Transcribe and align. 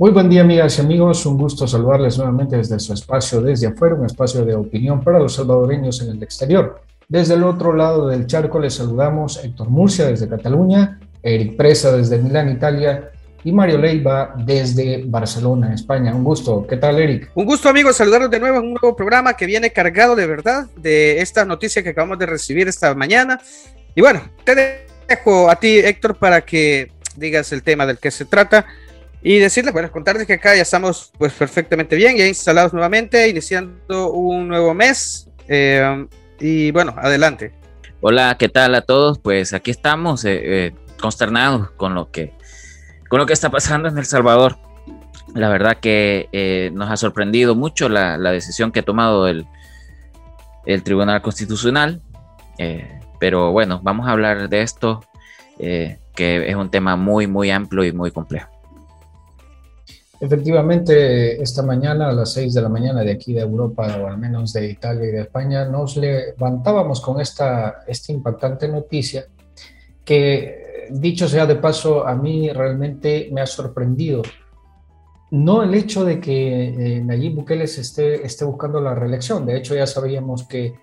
Muy 0.00 0.12
buen 0.12 0.30
día, 0.30 0.40
amigas 0.40 0.78
y 0.78 0.80
amigos. 0.80 1.26
Un 1.26 1.36
gusto 1.36 1.66
saludarles 1.66 2.16
nuevamente 2.16 2.56
desde 2.56 2.80
su 2.80 2.94
espacio 2.94 3.42
Desde 3.42 3.66
Afuera, 3.66 3.96
un 3.96 4.06
espacio 4.06 4.46
de 4.46 4.54
opinión 4.54 5.04
para 5.04 5.18
los 5.18 5.34
salvadoreños 5.34 6.00
en 6.00 6.12
el 6.12 6.22
exterior. 6.22 6.80
Desde 7.06 7.34
el 7.34 7.44
otro 7.44 7.74
lado 7.74 8.08
del 8.08 8.26
charco 8.26 8.58
les 8.58 8.72
saludamos 8.72 9.44
Héctor 9.44 9.68
Murcia 9.68 10.06
desde 10.06 10.26
Cataluña, 10.26 10.98
Eric 11.22 11.54
Presa 11.54 11.94
desde 11.94 12.16
Milán, 12.16 12.50
Italia 12.50 13.10
y 13.44 13.52
Mario 13.52 13.76
Leiva 13.76 14.34
desde 14.38 15.04
Barcelona, 15.04 15.74
España. 15.74 16.14
Un 16.14 16.24
gusto. 16.24 16.66
¿Qué 16.66 16.78
tal, 16.78 16.98
Eric? 16.98 17.30
Un 17.34 17.44
gusto, 17.44 17.68
amigos, 17.68 17.96
saludarlos 17.96 18.30
de 18.30 18.40
nuevo 18.40 18.56
en 18.56 18.68
un 18.68 18.78
nuevo 18.80 18.96
programa 18.96 19.34
que 19.34 19.44
viene 19.44 19.70
cargado 19.70 20.16
de 20.16 20.26
verdad 20.26 20.66
de 20.76 21.20
esta 21.20 21.44
noticia 21.44 21.82
que 21.82 21.90
acabamos 21.90 22.18
de 22.18 22.24
recibir 22.24 22.68
esta 22.68 22.94
mañana. 22.94 23.38
Y 23.94 24.00
bueno, 24.00 24.22
te 24.44 24.86
dejo 25.06 25.50
a 25.50 25.56
ti, 25.56 25.76
Héctor, 25.76 26.16
para 26.16 26.40
que 26.40 26.90
digas 27.16 27.52
el 27.52 27.62
tema 27.62 27.84
del 27.84 27.98
que 27.98 28.10
se 28.10 28.24
trata. 28.24 28.64
Y 29.22 29.38
decirles, 29.38 29.72
bueno, 29.74 29.90
contarles 29.90 30.26
que 30.26 30.34
acá 30.34 30.56
ya 30.56 30.62
estamos 30.62 31.12
pues 31.18 31.32
perfectamente 31.34 31.94
bien, 31.94 32.16
ya 32.16 32.26
instalados 32.26 32.72
nuevamente, 32.72 33.28
iniciando 33.28 34.12
un 34.12 34.48
nuevo 34.48 34.72
mes. 34.72 35.28
Eh, 35.46 36.06
y 36.38 36.70
bueno, 36.70 36.94
adelante. 36.96 37.52
Hola, 38.00 38.36
¿qué 38.38 38.48
tal 38.48 38.74
a 38.74 38.80
todos? 38.80 39.18
Pues 39.18 39.52
aquí 39.52 39.70
estamos 39.70 40.24
eh, 40.24 40.40
eh, 40.42 40.72
consternados 40.98 41.70
con 41.72 41.94
lo 41.94 42.10
que 42.10 42.32
con 43.10 43.18
lo 43.18 43.26
que 43.26 43.32
está 43.34 43.50
pasando 43.50 43.88
en 43.88 43.98
El 43.98 44.06
Salvador. 44.06 44.56
La 45.34 45.48
verdad 45.48 45.76
que 45.76 46.70
nos 46.72 46.90
ha 46.90 46.96
sorprendido 46.96 47.54
mucho 47.54 47.88
la, 47.88 48.16
la, 48.16 48.30
decisión 48.30 48.72
que 48.72 48.80
ha 48.80 48.84
tomado 48.84 49.28
el, 49.28 49.46
el 50.64 50.82
Tribunal 50.82 51.20
Constitucional. 51.20 52.00
pero 53.18 53.52
bueno, 53.52 53.80
vamos 53.82 54.08
a 54.08 54.12
hablar 54.12 54.48
de 54.48 54.62
esto, 54.62 55.04
que 55.58 55.96
es 56.16 56.54
un 56.54 56.70
tema 56.70 56.96
muy, 56.96 57.26
muy 57.26 57.50
amplio 57.50 57.84
y 57.84 57.92
muy 57.92 58.12
complejo. 58.12 58.59
Efectivamente, 60.20 61.40
esta 61.42 61.62
mañana 61.62 62.10
a 62.10 62.12
las 62.12 62.34
6 62.34 62.52
de 62.52 62.60
la 62.60 62.68
mañana 62.68 63.02
de 63.02 63.12
aquí 63.12 63.32
de 63.32 63.40
Europa, 63.40 63.96
o 64.02 64.06
al 64.06 64.18
menos 64.18 64.52
de 64.52 64.70
Italia 64.70 65.08
y 65.08 65.12
de 65.12 65.22
España, 65.22 65.64
nos 65.64 65.96
levantábamos 65.96 67.00
con 67.00 67.22
esta, 67.22 67.84
esta 67.86 68.12
impactante 68.12 68.68
noticia 68.68 69.24
que, 70.04 70.88
dicho 70.90 71.26
sea 71.26 71.46
de 71.46 71.56
paso, 71.56 72.06
a 72.06 72.14
mí 72.14 72.50
realmente 72.50 73.30
me 73.32 73.40
ha 73.40 73.46
sorprendido. 73.46 74.20
No 75.30 75.62
el 75.62 75.74
hecho 75.74 76.04
de 76.04 76.20
que 76.20 76.96
eh, 76.96 77.00
Nayib 77.02 77.36
Bukele 77.36 77.64
esté, 77.64 78.26
esté 78.26 78.44
buscando 78.44 78.78
la 78.78 78.94
reelección, 78.94 79.46
de 79.46 79.56
hecho 79.56 79.74
ya 79.74 79.86
sabíamos 79.86 80.46
que 80.46 80.74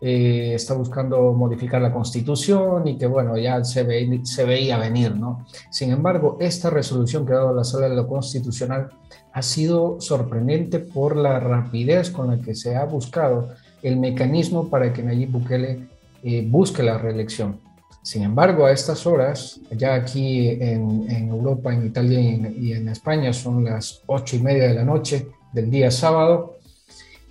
eh, 0.00 0.52
está 0.54 0.74
buscando 0.74 1.32
modificar 1.32 1.80
la 1.80 1.92
constitución 1.92 2.86
y 2.86 2.98
que 2.98 3.06
bueno, 3.06 3.38
ya 3.38 3.64
se, 3.64 3.82
veía 3.82 4.76
venir, 4.76 5.16
¿no? 5.16 5.46
Sin 5.70 5.90
embargo, 5.90 6.36
esta 6.38 6.68
resolución 6.68 7.24
que 7.24 7.32
ha 7.32 7.36
dado 7.36 7.54
la 7.54 7.64
sala 7.64 7.88
de 7.88 7.96
lo 7.96 8.06
constitucional 8.06 8.90
ha 9.32 9.42
sido 9.42 10.00
sorprendente 10.00 10.80
por 10.80 11.16
la 11.16 11.40
rapidez 11.40 12.10
con 12.10 12.28
la 12.28 12.42
que 12.42 12.54
se 12.54 12.76
ha 12.76 12.84
buscado 12.84 13.48
el 13.82 13.96
mecanismo 13.96 14.68
para 14.68 14.92
que 14.92 15.02
Nayib 15.02 15.30
Bukele 15.30 15.88
eh, 16.22 16.46
busque 16.46 16.82
la 16.82 16.98
reelección. 16.98 17.60
Sin 18.02 18.22
embargo, 18.22 18.66
a 18.66 18.72
estas 18.72 19.04
horas, 19.06 19.60
ya 19.70 19.94
aquí 19.94 20.48
en, 20.48 21.28
Europa, 21.28 21.74
en 21.74 21.86
Italia 21.86 22.20
y 22.20 22.72
en 22.72 22.88
España, 22.88 23.32
son 23.32 23.64
las 23.64 24.02
ocho 24.06 24.36
y 24.36 24.38
media 24.40 24.68
de 24.68 24.74
la 24.74 24.84
noche 24.84 25.26
del 25.52 25.70
día 25.70 25.90
sábado, 25.90 26.55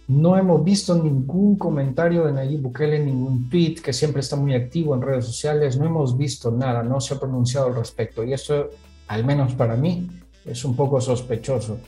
no 0.07 0.37
hemos 0.37 0.63
visto 0.63 0.95
ningún 0.95 1.57
comentario 1.57 2.25
de 2.25 2.33
Nayib 2.33 2.61
Bukele, 2.61 2.99
ningún 2.99 3.49
tweet, 3.49 3.75
que 3.83 3.91
siempre 3.91 4.19
está 4.19 4.35
muy 4.35 4.53
activo 4.53 4.93
en 4.93 5.01
redes 5.01 5.25
sociales. 5.25 5.77
No 5.77 5.85
hemos 5.85 6.15
visto 6.15 6.51
nada, 6.51 6.83
no 6.83 7.01
se 7.01 7.15
ha 7.15 7.19
pronunciado 7.19 7.67
al 7.67 7.75
respecto. 7.75 8.23
Y 8.23 8.33
eso, 8.33 8.69
al 9.07 9.25
menos 9.25 9.53
para 9.53 9.75
mí, 9.75 10.07
es 10.45 10.63
un 10.63 10.75
poco 10.75 11.01
sospechoso. 11.01 11.79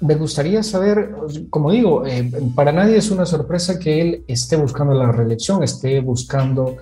Me 0.00 0.14
gustaría 0.14 0.62
saber, 0.62 1.14
como 1.50 1.72
digo, 1.72 2.06
eh, 2.06 2.30
para 2.54 2.72
nadie 2.72 2.96
es 2.96 3.10
una 3.10 3.26
sorpresa 3.26 3.78
que 3.78 4.00
él 4.00 4.24
esté 4.26 4.56
buscando 4.56 4.94
la 4.94 5.12
reelección, 5.12 5.62
esté 5.62 6.00
buscando 6.00 6.76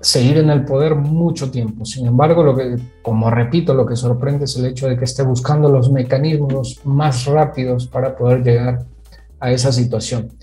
seguir 0.00 0.38
en 0.38 0.50
el 0.50 0.64
poder 0.64 0.94
mucho 0.94 1.50
tiempo. 1.50 1.84
Sin 1.84 2.06
embargo, 2.06 2.44
lo 2.44 2.54
que, 2.54 2.76
como 3.02 3.28
repito, 3.30 3.74
lo 3.74 3.86
que 3.86 3.96
sorprende 3.96 4.44
es 4.44 4.56
el 4.56 4.66
hecho 4.66 4.86
de 4.86 4.96
que 4.96 5.06
esté 5.06 5.24
buscando 5.24 5.68
los 5.68 5.90
mecanismos 5.90 6.78
más 6.84 7.24
rápidos 7.24 7.88
para 7.88 8.14
poder 8.14 8.44
llegar 8.44 8.86
a 9.40 9.52
esa 9.52 9.72
situación. 9.72 10.36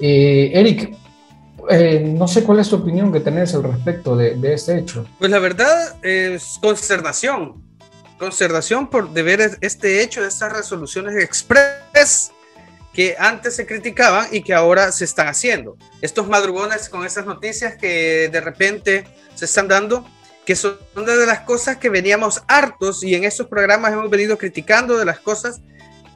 Eh, 0.00 0.50
Eric, 0.54 0.94
eh, 1.68 2.00
no 2.06 2.28
sé 2.28 2.44
cuál 2.44 2.60
es 2.60 2.68
tu 2.68 2.76
opinión 2.76 3.12
que 3.12 3.20
tenés 3.20 3.54
al 3.54 3.64
respecto 3.64 4.16
de, 4.16 4.38
este 4.52 4.78
hecho. 4.78 5.06
Pues 5.18 5.30
la 5.30 5.38
verdad 5.38 5.96
es 6.04 6.58
consternación, 6.60 7.64
consternación 8.18 8.88
por 8.88 9.10
de 9.10 9.22
ver 9.22 9.58
este 9.60 10.02
hecho, 10.02 10.24
estas 10.24 10.52
resoluciones 10.52 11.16
express 11.16 12.32
que 12.92 13.14
antes 13.18 13.54
se 13.56 13.66
criticaban 13.66 14.28
y 14.32 14.42
que 14.42 14.54
ahora 14.54 14.90
se 14.92 15.04
están 15.04 15.28
haciendo. 15.28 15.76
Estos 16.00 16.28
madrugones 16.28 16.88
con 16.88 17.04
estas 17.04 17.26
noticias 17.26 17.76
que 17.76 18.30
de 18.32 18.40
repente 18.40 19.04
se 19.34 19.44
están 19.44 19.68
dando, 19.68 20.08
que 20.46 20.56
son 20.56 20.78
de 20.94 21.26
las 21.26 21.40
cosas 21.40 21.76
que 21.76 21.90
veníamos 21.90 22.42
hartos 22.48 23.02
y 23.04 23.14
en 23.14 23.24
estos 23.24 23.48
programas 23.48 23.92
hemos 23.92 24.08
venido 24.08 24.38
criticando 24.38 24.96
de 24.96 25.04
las 25.04 25.18
cosas 25.18 25.60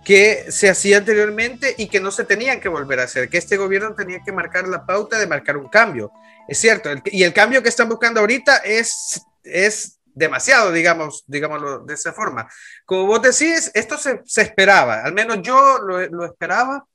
que 0.04 0.50
se 0.50 0.68
hacía 0.68 0.98
anteriormente 0.98 1.74
y 1.76 1.88
que 1.88 2.00
no 2.00 2.10
se 2.10 2.24
tenían 2.24 2.60
que 2.60 2.68
volver 2.68 3.00
a 3.00 3.04
hacer, 3.04 3.28
que 3.28 3.38
este 3.38 3.56
gobierno 3.56 3.94
tenía 3.94 4.20
que 4.24 4.32
marcar 4.32 4.66
la 4.66 4.86
pauta 4.86 5.18
de 5.18 5.26
marcar 5.26 5.56
un 5.56 5.68
cambio. 5.68 6.10
Es 6.48 6.58
cierto, 6.58 6.90
y 7.06 7.22
el 7.22 7.32
cambio 7.32 7.62
que 7.62 7.68
están 7.68 7.88
buscando 7.88 8.20
ahorita 8.20 8.58
es, 8.58 9.22
es 9.44 9.98
demasiado, 10.14 10.72
digamos, 10.72 11.24
digámoslo 11.26 11.80
de 11.80 11.94
esa 11.94 12.12
forma. 12.12 12.48
Como 12.84 13.06
vos 13.06 13.22
decís, 13.22 13.70
esto 13.74 13.98
se, 13.98 14.20
se 14.24 14.42
esperaba, 14.42 15.02
al 15.02 15.12
menos 15.12 15.38
yo 15.42 15.78
lo, 15.78 16.00
lo 16.08 16.24
esperaba, 16.24 16.86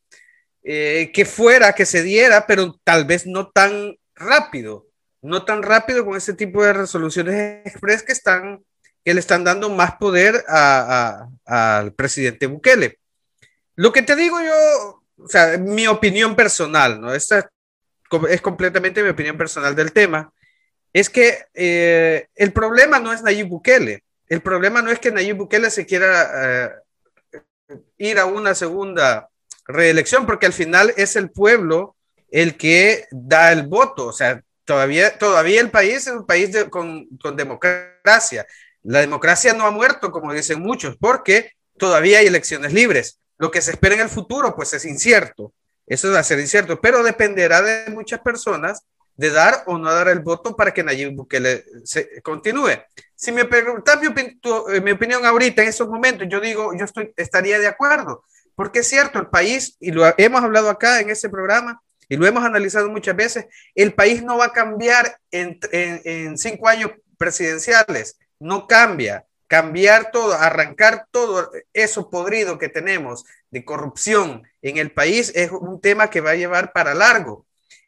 eh, 0.64 1.12
que 1.14 1.26
fuera, 1.26 1.74
que 1.74 1.86
se 1.86 2.02
diera, 2.02 2.48
pero 2.48 2.80
tal 2.84 3.06
vez 3.06 3.28
no 3.28 3.52
tan 3.52 3.96
rápido, 4.16 4.88
no 5.22 5.46
tan 5.46 5.62
rápido 5.62 6.04
con 6.04 6.18
ese 6.18 6.34
tipo 6.34 6.64
de 6.64 6.74
resoluciones 6.74 7.66
express 7.66 8.02
que 8.02 8.14
están 8.14 8.64
que 9.06 9.14
le 9.14 9.20
están 9.20 9.44
dando 9.44 9.70
más 9.70 9.98
poder 9.98 10.44
al 10.48 11.94
presidente 11.94 12.48
Bukele. 12.48 12.98
Lo 13.76 13.94
que 13.94 14.02
te 14.02 14.16
digo 14.16 14.42
yo, 14.42 15.04
o 15.18 15.28
sea, 15.28 15.60
mi 15.60 15.86
opinión 15.86 16.36
personal, 16.36 17.00
¿no? 17.00 17.14
Esta 17.14 17.48
es 18.30 18.42
completamente 18.42 19.04
mi 19.04 19.10
opinión 19.10 19.38
personal 19.38 19.76
del 19.76 19.92
tema, 19.92 20.34
es 20.92 21.12
que 21.12 21.46
eh, 21.54 22.30
el 22.34 22.52
problema 22.52 22.98
no 23.00 23.14
es 23.14 23.22
Nayib 23.22 23.48
Bukele, 23.48 24.04
el 24.28 24.42
problema 24.42 24.82
no 24.82 24.90
es 24.90 24.98
que 24.98 25.12
Nayib 25.12 25.38
Bukele 25.38 25.70
se 25.70 25.86
quiera 25.86 26.70
eh, 27.68 27.78
ir 28.00 28.18
a 28.18 28.26
una 28.26 28.56
segunda 28.56 29.30
reelección, 29.68 30.26
porque 30.26 30.48
al 30.48 30.54
final 30.54 30.94
es 30.98 31.16
el 31.16 31.30
pueblo 31.30 31.96
el 32.32 32.58
que 32.58 33.06
da 33.12 33.52
el 33.52 33.68
voto, 33.68 34.08
o 34.08 34.14
sea, 34.14 34.42
todavía, 34.64 35.16
todavía 35.20 35.62
el 35.62 35.70
país 35.70 36.08
es 36.08 36.14
un 36.14 36.26
país 36.26 36.50
con, 36.72 37.08
con 37.22 37.36
democracia. 37.36 38.48
La 38.86 39.00
democracia 39.00 39.54
no 39.54 39.66
ha 39.66 39.72
muerto, 39.72 40.12
como 40.12 40.32
dicen 40.32 40.62
muchos, 40.62 40.96
porque 40.98 41.54
todavía 41.78 42.20
hay 42.20 42.28
elecciones 42.28 42.72
libres. 42.72 43.20
Lo 43.38 43.50
que 43.50 43.62
se 43.62 43.72
espera 43.72 43.96
en 43.96 44.02
el 44.02 44.10
futuro, 44.10 44.56
pues 44.56 44.74
es 44.74 44.86
incierto. 44.86 45.54
Eso 45.88 46.12
va 46.12 46.20
a 46.20 46.24
ser 46.24 46.40
incierto, 46.40 46.80
pero 46.80 47.04
dependerá 47.04 47.64
de 47.64 47.90
muchas 47.92 48.20
personas 48.22 48.84
de 49.16 49.32
dar 49.32 49.64
o 49.66 49.78
no 49.80 49.92
dar 49.92 50.08
el 50.10 50.20
voto 50.20 50.56
para 50.56 50.72
que 50.72 50.84
Nayib 50.84 51.16
Bukele 51.16 51.66
se 51.84 52.22
continúe. 52.22 52.74
Si 53.16 53.32
me 53.32 53.46
preguntas 53.46 54.00
mi, 54.00 54.08
eh, 54.08 54.82
mi, 54.82 54.92
opinión 54.92 55.26
ahorita, 55.26 55.64
en 55.64 55.70
esos 55.70 55.88
momentos, 55.88 56.28
yo 56.30 56.40
digo, 56.40 56.72
yo 56.78 56.86
estoy, 56.86 57.12
estaría 57.18 57.58
de 57.58 57.68
acuerdo, 57.68 58.24
porque 58.56 58.80
es 58.80 58.88
cierto, 58.88 59.18
el 59.20 59.28
país, 59.28 59.78
y 59.80 59.92
lo 59.92 60.04
hemos 60.18 60.44
hablado 60.44 60.70
acá 60.70 61.00
en 61.00 61.10
ese 61.10 61.30
programa, 61.30 61.82
y 62.08 62.18
lo 62.18 62.28
hemos 62.28 62.44
analizado 62.44 62.88
muchas 62.90 63.16
veces, 63.16 63.46
el 63.74 63.94
país 63.94 64.22
no 64.22 64.38
va 64.38 64.46
a 64.46 64.54
cambiar 64.54 65.18
en 65.32 66.38
cinco 66.38 66.68
años 66.68 66.92
presidenciales 67.18 68.18
no 68.40 68.68
cambia. 68.68 69.26
Cambiar 69.48 70.10
todo, 70.12 70.34
arrancar 70.34 71.08
todo 71.12 71.52
eso 71.72 72.10
podrido 72.10 72.58
que 72.58 72.68
tenemos 72.68 73.26
de 73.52 73.64
corrupción 73.64 74.44
en 74.64 74.78
el 74.78 74.92
país 74.92 75.32
es 75.36 75.52
un 75.52 75.80
tema 75.80 76.10
que 76.10 76.20
va 76.20 76.32
a 76.32 76.36
llevar 76.36 76.74
para 76.74 76.96
largo. 76.96 77.46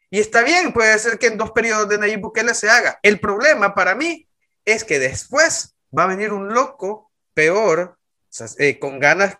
Y 0.08 0.20
está 0.20 0.42
bien, 0.42 0.72
puede 0.72 0.96
ser 0.98 1.18
que 1.18 1.26
en 1.26 1.36
dos 1.36 1.50
periodos 1.50 1.88
de 1.88 1.98
Nayib 1.98 2.20
Bukele 2.20 2.54
se 2.54 2.70
haga. 2.70 2.98
El 3.02 3.20
problema 3.20 3.74
para 3.74 3.94
mí 3.94 4.28
es 4.64 4.84
que 4.84 4.98
después 4.98 5.74
va 5.96 6.04
a 6.04 6.08
venir 6.08 6.32
un 6.32 6.54
loco 6.54 7.10
peor, 7.34 7.98
eh, 8.58 8.78
con 8.78 8.98
ganas, 9.00 9.38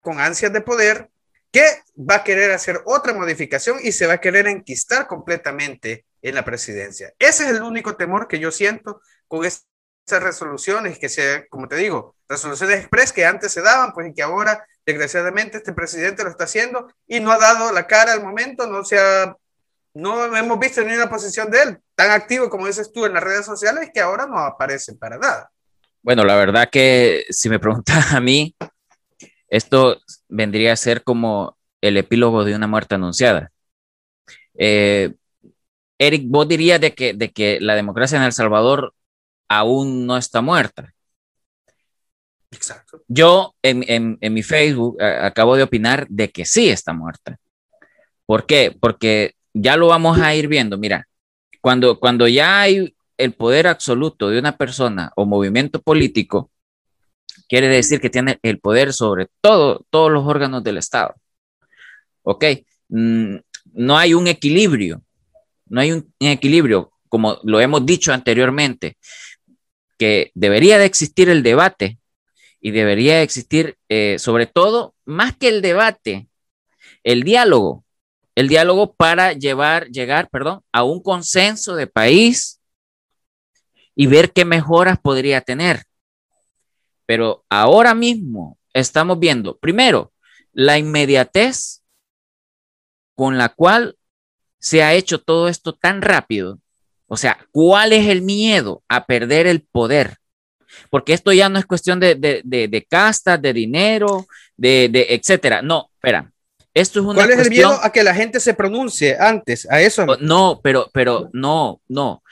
con 0.00 0.20
ansias 0.20 0.52
de 0.52 0.60
poder, 0.60 1.10
que 1.50 1.64
va 1.96 2.16
a 2.16 2.24
querer 2.24 2.50
hacer 2.50 2.80
otra 2.86 3.12
modificación 3.12 3.78
y 3.82 3.92
se 3.92 4.06
va 4.06 4.14
a 4.14 4.20
querer 4.20 4.46
enquistar 4.48 5.06
completamente 5.06 6.06
en 6.22 6.34
la 6.34 6.44
presidencia. 6.44 7.12
Ese 7.18 7.44
es 7.44 7.50
el 7.50 7.62
único 7.62 7.96
temor 7.96 8.26
que 8.26 8.38
yo 8.38 8.50
siento 8.50 9.00
con 9.28 9.44
este 9.44 9.66
esas 10.06 10.22
resoluciones 10.22 10.98
que 10.98 11.08
se, 11.08 11.46
como 11.48 11.68
te 11.68 11.76
digo, 11.76 12.16
resoluciones 12.28 12.80
express 12.80 13.12
que 13.12 13.24
antes 13.24 13.52
se 13.52 13.62
daban, 13.62 13.92
pues 13.92 14.08
y 14.08 14.14
que 14.14 14.22
ahora, 14.22 14.66
desgraciadamente, 14.84 15.58
este 15.58 15.72
presidente 15.72 16.24
lo 16.24 16.30
está 16.30 16.44
haciendo 16.44 16.92
y 17.06 17.20
no 17.20 17.30
ha 17.30 17.38
dado 17.38 17.72
la 17.72 17.86
cara 17.86 18.12
al 18.12 18.22
momento, 18.22 18.66
no 18.66 18.84
se 18.84 18.98
ha, 18.98 19.36
no 19.94 20.36
hemos 20.36 20.58
visto 20.58 20.82
ni 20.82 20.94
una 20.94 21.08
posición 21.08 21.50
de 21.50 21.62
él 21.62 21.78
tan 21.94 22.10
activo 22.10 22.50
como 22.50 22.66
dices 22.66 22.90
tú 22.92 23.04
en 23.06 23.14
las 23.14 23.22
redes 23.22 23.46
sociales 23.46 23.90
que 23.92 24.00
ahora 24.00 24.26
no 24.26 24.38
aparece 24.38 24.94
para 24.94 25.18
nada. 25.18 25.50
Bueno, 26.02 26.24
la 26.24 26.34
verdad 26.34 26.68
que 26.70 27.24
si 27.30 27.48
me 27.48 27.60
preguntas 27.60 28.12
a 28.12 28.20
mí, 28.20 28.56
esto 29.48 30.00
vendría 30.28 30.72
a 30.72 30.76
ser 30.76 31.04
como 31.04 31.56
el 31.80 31.96
epílogo 31.96 32.44
de 32.44 32.54
una 32.54 32.66
muerte 32.66 32.94
anunciada. 32.94 33.52
Eh, 34.54 35.14
Eric, 35.98 36.24
vos 36.26 36.48
dirías 36.48 36.80
de 36.80 36.94
que, 36.94 37.14
de 37.14 37.30
que 37.30 37.60
la 37.60 37.74
democracia 37.74 38.16
en 38.16 38.24
El 38.24 38.32
Salvador 38.32 38.94
aún 39.58 40.06
no 40.06 40.16
está 40.16 40.40
muerta. 40.40 40.92
Exacto. 42.50 43.02
Yo 43.08 43.54
en, 43.62 44.18
mi 44.20 44.42
Facebook 44.42 45.00
acabo 45.02 45.56
de 45.56 45.62
opinar 45.62 46.06
de 46.08 46.30
que 46.30 46.44
sí 46.44 46.68
está 46.68 46.92
muerta. 46.92 47.38
¿Por 48.26 48.46
qué? 48.46 48.76
Porque 48.78 49.34
ya 49.54 49.76
lo 49.76 49.88
vamos 49.88 50.18
a 50.18 50.34
ir 50.34 50.48
viendo. 50.48 50.78
Mira, 50.78 51.08
cuando, 51.60 51.98
cuando 51.98 52.28
ya 52.28 52.60
hay 52.60 52.94
el 53.16 53.32
poder 53.34 53.66
absoluto 53.66 54.28
de 54.28 54.38
una 54.38 54.56
persona 54.56 55.12
o 55.16 55.24
movimiento 55.24 55.80
político, 55.80 56.50
quiere 57.48 57.68
decir 57.68 58.00
que 58.00 58.10
tiene 58.10 58.38
el 58.42 58.58
poder 58.58 58.92
sobre 58.92 59.28
todo, 59.40 59.84
todos 59.90 60.10
los 60.10 60.26
órganos 60.26 60.62
del 60.62 60.78
Estado. 60.78 61.14
¿Ok? 62.22 62.44
Mm, 62.88 63.36
no 63.72 63.96
hay 63.96 64.14
un 64.14 64.26
equilibrio, 64.26 65.02
no 65.66 65.80
hay 65.80 65.92
un 65.92 66.12
equilibrio, 66.20 66.92
como 67.08 67.38
lo 67.44 67.60
hemos 67.60 67.84
dicho 67.84 68.12
anteriormente, 68.12 68.96
debería 70.34 70.78
de 70.78 70.86
existir 70.86 71.28
el 71.28 71.42
debate 71.42 71.98
y 72.60 72.70
debería 72.70 73.22
existir, 73.22 73.76
eh, 73.88 74.18
sobre 74.18 74.46
todo, 74.46 74.94
más 75.04 75.36
que 75.36 75.48
el 75.48 75.62
debate, 75.62 76.28
el 77.02 77.22
diálogo, 77.24 77.84
el 78.34 78.48
diálogo 78.48 78.94
para 78.94 79.32
llevar, 79.32 79.88
llegar, 79.88 80.30
perdón, 80.30 80.62
a 80.72 80.84
un 80.84 81.02
consenso 81.02 81.74
de 81.74 81.86
país 81.86 82.60
y 83.94 84.06
ver 84.06 84.32
qué 84.32 84.44
mejoras 84.44 84.98
podría 84.98 85.40
tener. 85.40 85.84
Pero 87.04 87.44
ahora 87.48 87.94
mismo 87.94 88.58
estamos 88.72 89.18
viendo, 89.18 89.58
primero, 89.58 90.12
la 90.52 90.78
inmediatez 90.78 91.82
con 93.14 93.38
la 93.38 93.48
cual 93.50 93.96
se 94.58 94.82
ha 94.82 94.94
hecho 94.94 95.20
todo 95.20 95.48
esto 95.48 95.74
tan 95.74 96.00
rápido. 96.00 96.60
O 97.12 97.18
sea, 97.18 97.36
¿cuál 97.50 97.92
es 97.92 98.06
el 98.06 98.22
miedo 98.22 98.82
a 98.88 99.04
perder 99.04 99.46
el 99.46 99.60
poder? 99.60 100.16
Porque 100.88 101.12
esto 101.12 101.30
ya 101.30 101.50
no 101.50 101.58
es 101.58 101.66
cuestión 101.66 102.00
de, 102.00 102.14
de, 102.14 102.42
de, 102.42 102.86
castas, 102.88 103.42
de 103.42 103.52
dinero, 103.52 104.26
de, 104.56 104.88
de, 104.90 105.08
etcétera. 105.10 105.60
No, 105.60 105.90
espera. 105.92 106.32
Esto 106.72 107.00
es 107.00 107.04
una 107.04 107.16
¿Cuál 107.16 107.32
es 107.32 107.38
el 107.40 107.50
miedo 107.50 107.78
a 107.82 107.92
que 107.92 108.02
la 108.02 108.14
gente 108.14 108.40
se 108.40 108.54
pronuncie 108.54 109.14
antes? 109.20 109.70
A 109.70 109.82
eso. 109.82 110.06
No, 110.20 110.60
pero, 110.62 110.88
pero 110.94 111.28
no, 111.34 111.82
no. 111.86 112.22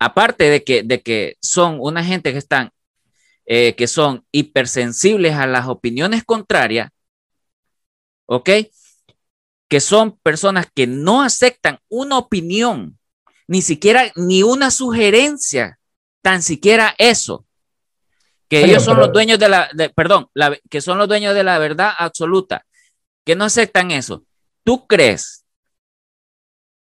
Aparte 0.00 0.50
de 0.50 0.64
que, 0.64 0.82
de 0.82 1.00
que 1.00 1.36
son 1.40 1.78
una 1.78 2.02
gente 2.02 2.32
que 2.32 2.38
están, 2.38 2.72
eh, 3.46 3.76
que 3.76 3.86
son 3.86 4.24
hipersensibles 4.32 5.36
a 5.36 5.46
las 5.46 5.68
opiniones 5.68 6.24
contrarias, 6.24 6.90
¿ok? 8.26 8.50
que 9.68 9.80
son 9.80 10.18
personas 10.22 10.66
que 10.74 10.86
no 10.86 11.22
aceptan 11.22 11.78
una 11.88 12.18
opinión, 12.18 12.98
ni 13.46 13.62
siquiera 13.62 14.12
ni 14.16 14.42
una 14.42 14.70
sugerencia, 14.70 15.78
tan 16.22 16.42
siquiera 16.42 16.94
eso, 16.98 17.46
que 18.48 18.64
ellos 18.64 18.84
son 18.84 18.98
los 18.98 19.12
dueños 19.12 19.38
de 19.38 19.48
la, 19.48 19.70
perdón, 19.94 20.28
que 20.70 20.80
son 20.80 20.98
los 20.98 21.08
dueños 21.08 21.34
de 21.34 21.44
la 21.44 21.58
verdad 21.58 21.92
absoluta, 21.98 22.64
que 23.24 23.34
no 23.34 23.44
aceptan 23.44 23.90
eso. 23.90 24.24
¿Tú 24.64 24.86
crees 24.86 25.44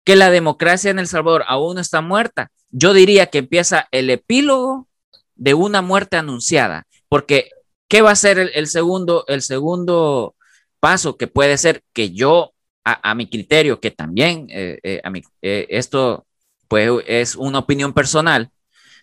que 0.03 0.15
la 0.15 0.29
democracia 0.29 0.91
en 0.91 0.99
El 0.99 1.07
Salvador 1.07 1.43
aún 1.47 1.75
no 1.75 1.81
está 1.81 2.01
muerta? 2.01 2.51
Yo 2.69 2.93
diría 2.93 3.27
que 3.27 3.39
empieza 3.39 3.87
el 3.91 4.09
epílogo 4.09 4.87
de 5.35 5.53
una 5.53 5.81
muerte 5.81 6.17
anunciada, 6.17 6.85
porque 7.09 7.49
¿qué 7.87 8.01
va 8.01 8.11
a 8.11 8.15
ser 8.15 8.37
el 8.39 8.67
segundo, 8.67 9.25
el 9.27 9.41
segundo 9.41 10.35
paso 10.79 11.17
que 11.17 11.27
puede 11.27 11.57
ser 11.57 11.81
que 11.93 12.11
yo 12.11 12.53
a, 12.83 13.15
mi 13.15 13.29
criterio, 13.29 13.79
que 13.79 13.91
también 13.91 14.47
eh, 14.49 14.79
eh, 14.83 15.01
a 15.03 15.11
eh, 15.41 15.67
esto 15.69 16.25
pues, 16.73 17.05
es 17.05 17.35
una 17.35 17.59
opinión 17.59 17.93
personal, 17.93 18.49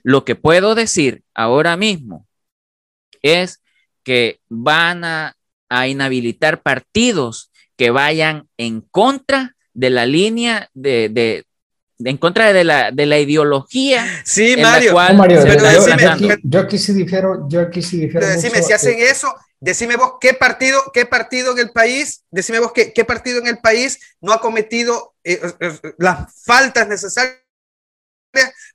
lo 0.02 0.25
que 0.25 0.34
puedo 0.34 0.75
decir 0.75 1.22
ahora 1.34 1.76
mismo 1.76 2.26
es 3.22 3.62
que 4.02 4.40
van 4.49 5.05
a, 5.05 5.37
inhabilitar 5.87 6.62
partidos 6.62 7.52
que 7.76 7.90
vayan 7.90 8.49
en 8.56 8.81
contra 8.81 9.55
de 9.72 9.90
la 9.90 10.05
línea 10.05 10.69
de, 10.75 11.44
en 12.00 12.17
contra 12.17 12.52
de 12.52 12.64
la, 12.64 12.90
de 12.90 13.06
la 13.06 13.20
ideología. 13.20 14.05
Sí, 14.25 14.56
Mario. 14.56 14.96
yo, 16.43 16.58
aquí 16.58 16.76
sí 16.76 16.93
difiero, 16.93 17.49
yo 17.49 17.61
aquí 17.61 17.82
sí 17.82 18.00
difiero. 18.00 18.26
decime, 18.26 18.64
si 18.64 18.73
hacen 18.73 18.96
eso, 18.99 19.32
Decime 19.62 19.96
vos 19.96 20.14
qué 20.19 20.32
partido, 20.32 20.81
qué 20.94 21.05
partido 21.05 21.52
en 21.52 21.58
el 21.58 21.70
país, 21.70 22.25
decime 22.31 22.61
vos 22.61 22.73
qué, 22.73 22.94
qué 22.94 23.05
partido 23.05 23.38
en 23.38 23.46
el 23.46 23.58
país 23.58 23.99
no 24.23 24.32
ha 24.32 24.40
cometido 24.40 25.14
eh, 25.23 25.38
eh, 25.43 25.52
eh, 25.61 25.94
las 25.99 26.32
faltas 26.44 26.88
necesarias 26.88 27.37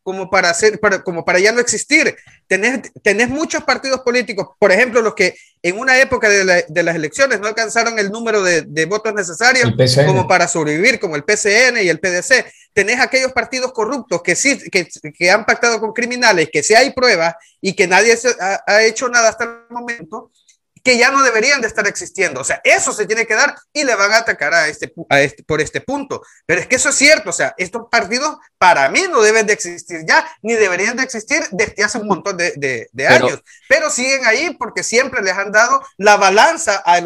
como 0.04 0.30
para 0.30 0.50
hacer, 0.50 0.80
para, 0.80 1.04
como 1.04 1.26
para 1.26 1.40
ya 1.40 1.52
no 1.52 1.60
existir. 1.60 2.16
Tenés, 2.48 2.92
tenés 3.02 3.30
muchos 3.30 3.64
partidos 3.64 4.02
políticos, 4.02 4.50
por 4.60 4.72
ejemplo, 4.72 5.02
los 5.02 5.16
que 5.16 5.36
en 5.64 5.80
una 5.80 6.00
época 6.00 6.30
de, 6.30 6.66
de 6.68 6.84
las 6.84 6.96
elecciones 6.96 7.40
no 7.40 7.48
alcanzaron 7.48 7.98
el 7.98 8.12
número 8.12 8.44
de, 8.44 8.62
de 8.62 8.86
votos 8.86 9.14
necesarios 9.14 9.72
como 10.06 10.28
para 10.28 10.48
sobrevivir, 10.48 11.00
como 11.00 11.16
el 11.16 11.24
PCN 11.24 11.78
y 11.82 11.90
el 11.90 12.00
PDC. 12.00 12.46
Tenés 12.74 13.00
aquellos 13.00 13.32
partidos 13.32 13.72
corruptos 13.72 14.22
que 14.22 14.36
sí, 14.36 14.58
que, 14.70 14.88
que 15.18 15.32
han 15.32 15.46
pactado 15.46 15.80
con 15.80 15.94
criminales, 15.94 16.50
que 16.52 16.62
sí 16.62 16.76
hay 16.76 16.92
pruebas 16.92 17.36
y 17.62 17.74
que 17.74 17.88
nadie 17.88 18.18
ha, 18.40 18.64
ha 18.68 18.84
hecho 18.84 19.10
nada 19.10 19.30
hasta 19.30 19.46
el 19.46 19.50
momento 19.70 20.32
que 20.86 21.00
ya 21.00 21.10
no 21.10 21.24
deberían 21.24 21.62
de 21.62 21.68
estar 21.68 21.88
existiendo. 21.88 22.42
O 22.42 22.44
sea, 22.44 22.62
eso 22.64 22.94
se 22.94 23.08
tiene 23.08 23.26
que 23.26 23.34
dar 23.34 23.56
y 23.74 23.84
le 23.84 23.96
van 23.96 24.12
a 24.12 24.18
atacar 24.18 24.54
a 24.54 24.68
este, 24.68 24.94
a 25.10 25.20
este, 25.20 25.44
por 25.44 25.60
este 25.60 25.82
punto. 25.82 26.22
Pero 26.46 26.62
es 26.62 26.68
que 26.68 26.76
eso 26.76 26.90
es 26.90 26.96
cierto, 26.96 27.32
o 27.32 27.34
sea, 27.34 27.56
estos 27.58 27.88
partidos 27.90 28.38
para 28.60 28.88
mí 28.90 29.00
no 29.10 29.24
deben 29.24 29.48
de 29.48 29.54
existir 29.54 30.06
ya, 30.08 30.24
ni 30.44 30.54
deberían 30.54 30.96
de 30.96 31.02
existir 31.02 31.40
desde 31.52 31.84
hace 31.84 31.98
un 31.98 32.08
montón 32.08 32.38
de, 32.38 32.88
de, 32.92 33.08
años. 33.08 33.42
Pero 33.68 33.90
siguen 33.90 34.26
ahí 34.26 34.56
porque 34.60 34.84
siempre 34.84 35.24
les 35.24 35.34
han 35.34 35.52
dado 35.52 35.82
la 35.98 36.18
balanza 36.18 36.84
a 36.86 37.02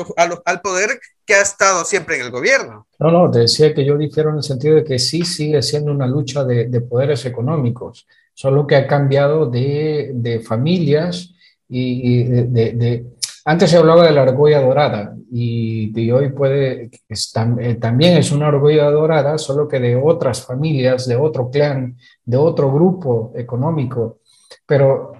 al 0.45 0.61
poder 0.61 0.99
que 1.25 1.35
ha 1.35 1.41
estado 1.41 1.85
siempre 1.85 2.17
en 2.17 2.23
el 2.23 2.31
gobierno. 2.31 2.85
No, 2.99 3.11
no, 3.11 3.31
te 3.31 3.39
decía 3.39 3.73
que 3.73 3.85
yo 3.85 3.97
difiero 3.97 4.31
en 4.31 4.37
el 4.37 4.43
sentido 4.43 4.75
de 4.75 4.83
que 4.83 4.99
sí 4.99 5.23
sigue 5.23 5.61
siendo 5.61 5.91
una 5.91 6.05
lucha 6.05 6.43
de, 6.43 6.67
de 6.67 6.81
poderes 6.81 7.25
económicos, 7.25 8.05
solo 8.33 8.67
que 8.67 8.75
ha 8.75 8.87
cambiado 8.87 9.45
de, 9.45 10.11
de 10.15 10.41
familias 10.41 11.33
y, 11.69 12.23
de, 12.25 13.05
antes 13.49 13.71
se 13.71 13.77
hablaba 13.77 14.05
de 14.05 14.11
la 14.11 14.21
argolla 14.21 14.61
dorada 14.61 15.15
y 15.31 15.91
de 15.91 16.13
hoy 16.13 16.29
puede, 16.29 16.91
eh, 17.09 17.75
también 17.81 18.17
es 18.17 18.31
una 18.31 18.49
argolla 18.49 18.91
dorada, 18.91 19.39
solo 19.39 19.67
que 19.67 19.79
de 19.79 19.95
otras 19.95 20.45
familias, 20.45 21.07
de 21.07 21.15
otro 21.15 21.49
clan, 21.49 21.97
de 22.23 22.37
otro 22.37 22.71
grupo 22.71 23.33
económico. 23.35 24.19
Pero 24.67 25.13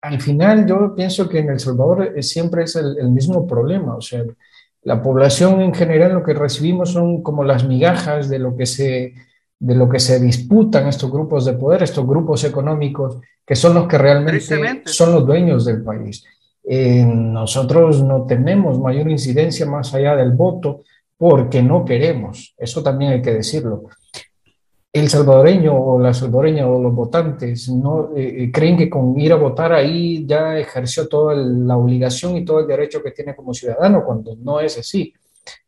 al 0.00 0.18
final 0.18 0.66
yo 0.66 0.94
pienso 0.94 1.28
que 1.28 1.40
en 1.40 1.50
El 1.50 1.60
Salvador 1.60 2.14
eh, 2.16 2.22
siempre 2.22 2.64
es 2.64 2.74
el, 2.74 3.10
mismo 3.10 3.46
problema, 3.46 3.96
o 3.96 4.00
sea, 4.00 4.24
la 4.84 5.02
población 5.02 5.60
en 5.60 5.74
general 5.74 6.14
lo 6.14 6.22
que 6.22 6.32
recibimos 6.32 6.92
son 6.92 7.22
como 7.22 7.44
las 7.44 7.68
migajas 7.68 8.30
de 8.30 8.38
lo 8.38 8.56
que 8.56 8.64
se 8.64 9.12
de 9.58 9.74
lo 9.74 9.90
que 9.90 9.98
se 9.98 10.20
disputan 10.20 10.86
estos 10.86 11.10
grupos 11.10 11.44
de 11.44 11.54
poder, 11.54 11.82
estos 11.82 12.06
grupos 12.06 12.44
económicos, 12.44 13.18
que 13.44 13.56
son 13.56 13.74
los 13.74 13.86
que 13.88 13.98
realmente 13.98 14.40
son 14.86 15.12
los 15.12 15.26
dueños 15.26 15.66
del 15.66 15.82
país. 15.82 16.24
Eh, 16.68 17.04
nosotros 17.04 18.02
no 18.02 18.26
tenemos 18.26 18.80
mayor 18.80 19.08
incidencia 19.08 19.66
más 19.66 19.94
allá 19.94 20.16
del 20.16 20.32
voto 20.32 20.82
porque 21.16 21.62
no 21.62 21.84
queremos, 21.84 22.54
eso 22.58 22.82
también 22.82 23.12
hay 23.12 23.22
que 23.22 23.32
decirlo. 23.32 23.84
El 24.92 25.08
salvadoreño 25.08 25.74
o 25.74 26.00
la 26.00 26.12
salvadoreña 26.12 26.66
o 26.66 26.82
los 26.82 26.92
votantes 26.92 27.68
no 27.68 28.16
eh, 28.16 28.44
eh, 28.44 28.50
creen 28.50 28.76
que 28.76 28.90
con 28.90 29.18
ir 29.20 29.32
a 29.32 29.36
votar 29.36 29.72
ahí 29.72 30.26
ya 30.26 30.58
ejerció 30.58 31.06
toda 31.06 31.36
la 31.36 31.76
obligación 31.76 32.36
y 32.36 32.44
todo 32.44 32.60
el 32.60 32.66
derecho 32.66 33.00
que 33.02 33.12
tiene 33.12 33.36
como 33.36 33.54
ciudadano, 33.54 34.04
cuando 34.04 34.34
no 34.36 34.58
es 34.58 34.76
así. 34.78 35.14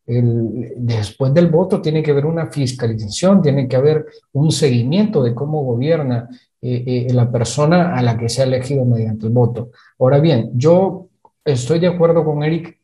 Después 0.04 1.34
del 1.34 1.48
voto 1.48 1.82
tiene 1.82 2.02
que 2.02 2.10
haber 2.10 2.24
una 2.24 2.46
fiscalización, 2.46 3.42
tiene 3.42 3.68
que 3.68 3.76
haber 3.76 4.06
un 4.32 4.50
seguimiento 4.50 5.22
de 5.22 5.34
cómo 5.34 5.62
gobierna 5.62 6.28
eh, 6.60 7.06
eh, 7.08 7.12
la 7.12 7.30
persona 7.30 7.94
a 7.94 8.02
la 8.02 8.18
que 8.18 8.28
se 8.28 8.42
ha 8.42 8.44
elegido 8.44 8.84
mediante 8.84 9.26
el 9.26 9.32
voto. 9.32 9.70
Ahora 9.98 10.18
bien, 10.18 10.50
yo 10.54 11.08
estoy 11.44 11.78
de 11.78 11.86
acuerdo 11.86 12.24
con 12.24 12.42
Eric 12.42 12.80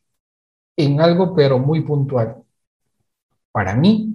en 0.77 1.01
algo, 1.01 1.35
pero 1.35 1.59
muy 1.59 1.81
puntual. 1.81 2.37
Para 3.51 3.75
mí, 3.75 4.13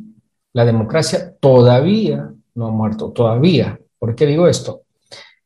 la 0.52 0.64
democracia 0.64 1.34
todavía 1.38 2.32
no 2.54 2.66
ha 2.66 2.70
muerto, 2.70 3.12
todavía. 3.12 3.78
¿Por 3.98 4.14
qué 4.14 4.26
digo 4.26 4.48
esto? 4.48 4.82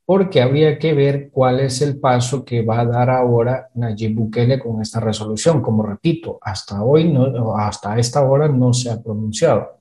Porque 0.04 0.42
habría 0.42 0.78
que 0.78 0.94
ver 0.94 1.30
cuál 1.30 1.60
es 1.60 1.82
el 1.82 1.98
paso 1.98 2.44
que 2.44 2.62
va 2.62 2.80
a 2.80 2.86
dar 2.86 3.10
ahora 3.10 3.68
Nayib 3.74 4.14
Bukele 4.14 4.58
con 4.58 4.80
esta 4.80 5.00
resolución. 5.00 5.62
Como 5.62 5.82
repito, 5.82 6.38
hasta 6.40 6.82
hoy, 6.82 7.10
no, 7.10 7.56
hasta 7.56 7.98
esta 7.98 8.22
hora 8.22 8.48
no 8.48 8.72
se 8.72 8.90
ha 8.90 9.02
pronunciado. 9.02 9.80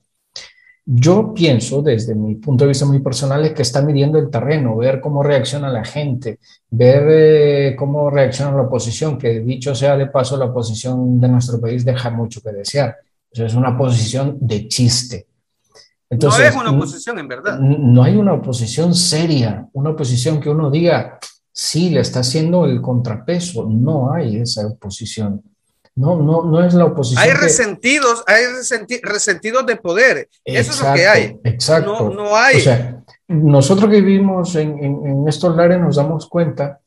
Yo 0.86 1.32
pienso, 1.32 1.80
desde 1.80 2.14
mi 2.14 2.34
punto 2.34 2.64
de 2.64 2.68
vista 2.68 2.84
muy 2.84 3.00
personal, 3.00 3.44
es 3.46 3.52
que 3.52 3.62
está 3.62 3.80
midiendo 3.80 4.18
el 4.18 4.28
terreno, 4.28 4.76
ver 4.76 5.00
cómo 5.00 5.22
reacciona 5.22 5.70
la 5.70 5.82
gente, 5.82 6.40
ver 6.68 7.06
eh, 7.08 7.76
cómo 7.76 8.10
reacciona 8.10 8.52
la 8.52 8.62
oposición, 8.62 9.16
que 9.16 9.40
dicho 9.40 9.74
sea 9.74 9.96
de 9.96 10.08
paso, 10.08 10.36
la 10.36 10.46
oposición 10.46 11.18
de 11.18 11.28
nuestro 11.28 11.58
país 11.58 11.86
deja 11.86 12.10
mucho 12.10 12.42
que 12.42 12.52
desear. 12.52 12.96
es 13.32 13.54
una 13.54 13.78
posición 13.78 14.36
de 14.40 14.68
chiste. 14.68 15.26
Entonces, 16.10 16.40
no 16.40 16.46
es 16.48 16.56
una 16.56 16.70
oposición, 16.76 17.18
en 17.18 17.28
verdad. 17.28 17.58
No 17.58 18.02
hay 18.02 18.16
una 18.16 18.34
oposición 18.34 18.94
seria, 18.94 19.66
una 19.72 19.90
oposición 19.90 20.38
que 20.38 20.50
uno 20.50 20.70
diga, 20.70 21.18
sí, 21.50 21.88
le 21.88 22.00
está 22.00 22.20
haciendo 22.20 22.66
el 22.66 22.82
contrapeso. 22.82 23.66
No 23.68 24.12
hay 24.12 24.36
esa 24.36 24.66
oposición. 24.66 25.42
No, 25.96 26.16
no, 26.16 26.42
no 26.42 26.64
es 26.64 26.74
la 26.74 26.86
oposición. 26.86 27.22
Hay 27.22 27.30
resentidos, 27.32 28.24
hay 28.26 28.44
resentidos 29.02 29.64
de 29.64 29.76
poder. 29.76 30.28
Eso 30.44 30.72
es 30.72 30.80
lo 30.82 30.94
que 30.94 31.06
hay. 31.06 31.40
Exacto. 31.44 32.10
No, 32.10 32.34
hay. 32.34 32.56
O 32.56 32.60
sea, 32.60 33.04
nosotros 33.28 33.88
que 33.90 34.00
vivimos 34.00 34.56
en, 34.56 34.82
en, 34.82 35.28
estos 35.28 35.54
lares 35.56 35.80
nos 35.80 35.96
damos 35.96 36.28
cuenta 36.28 36.80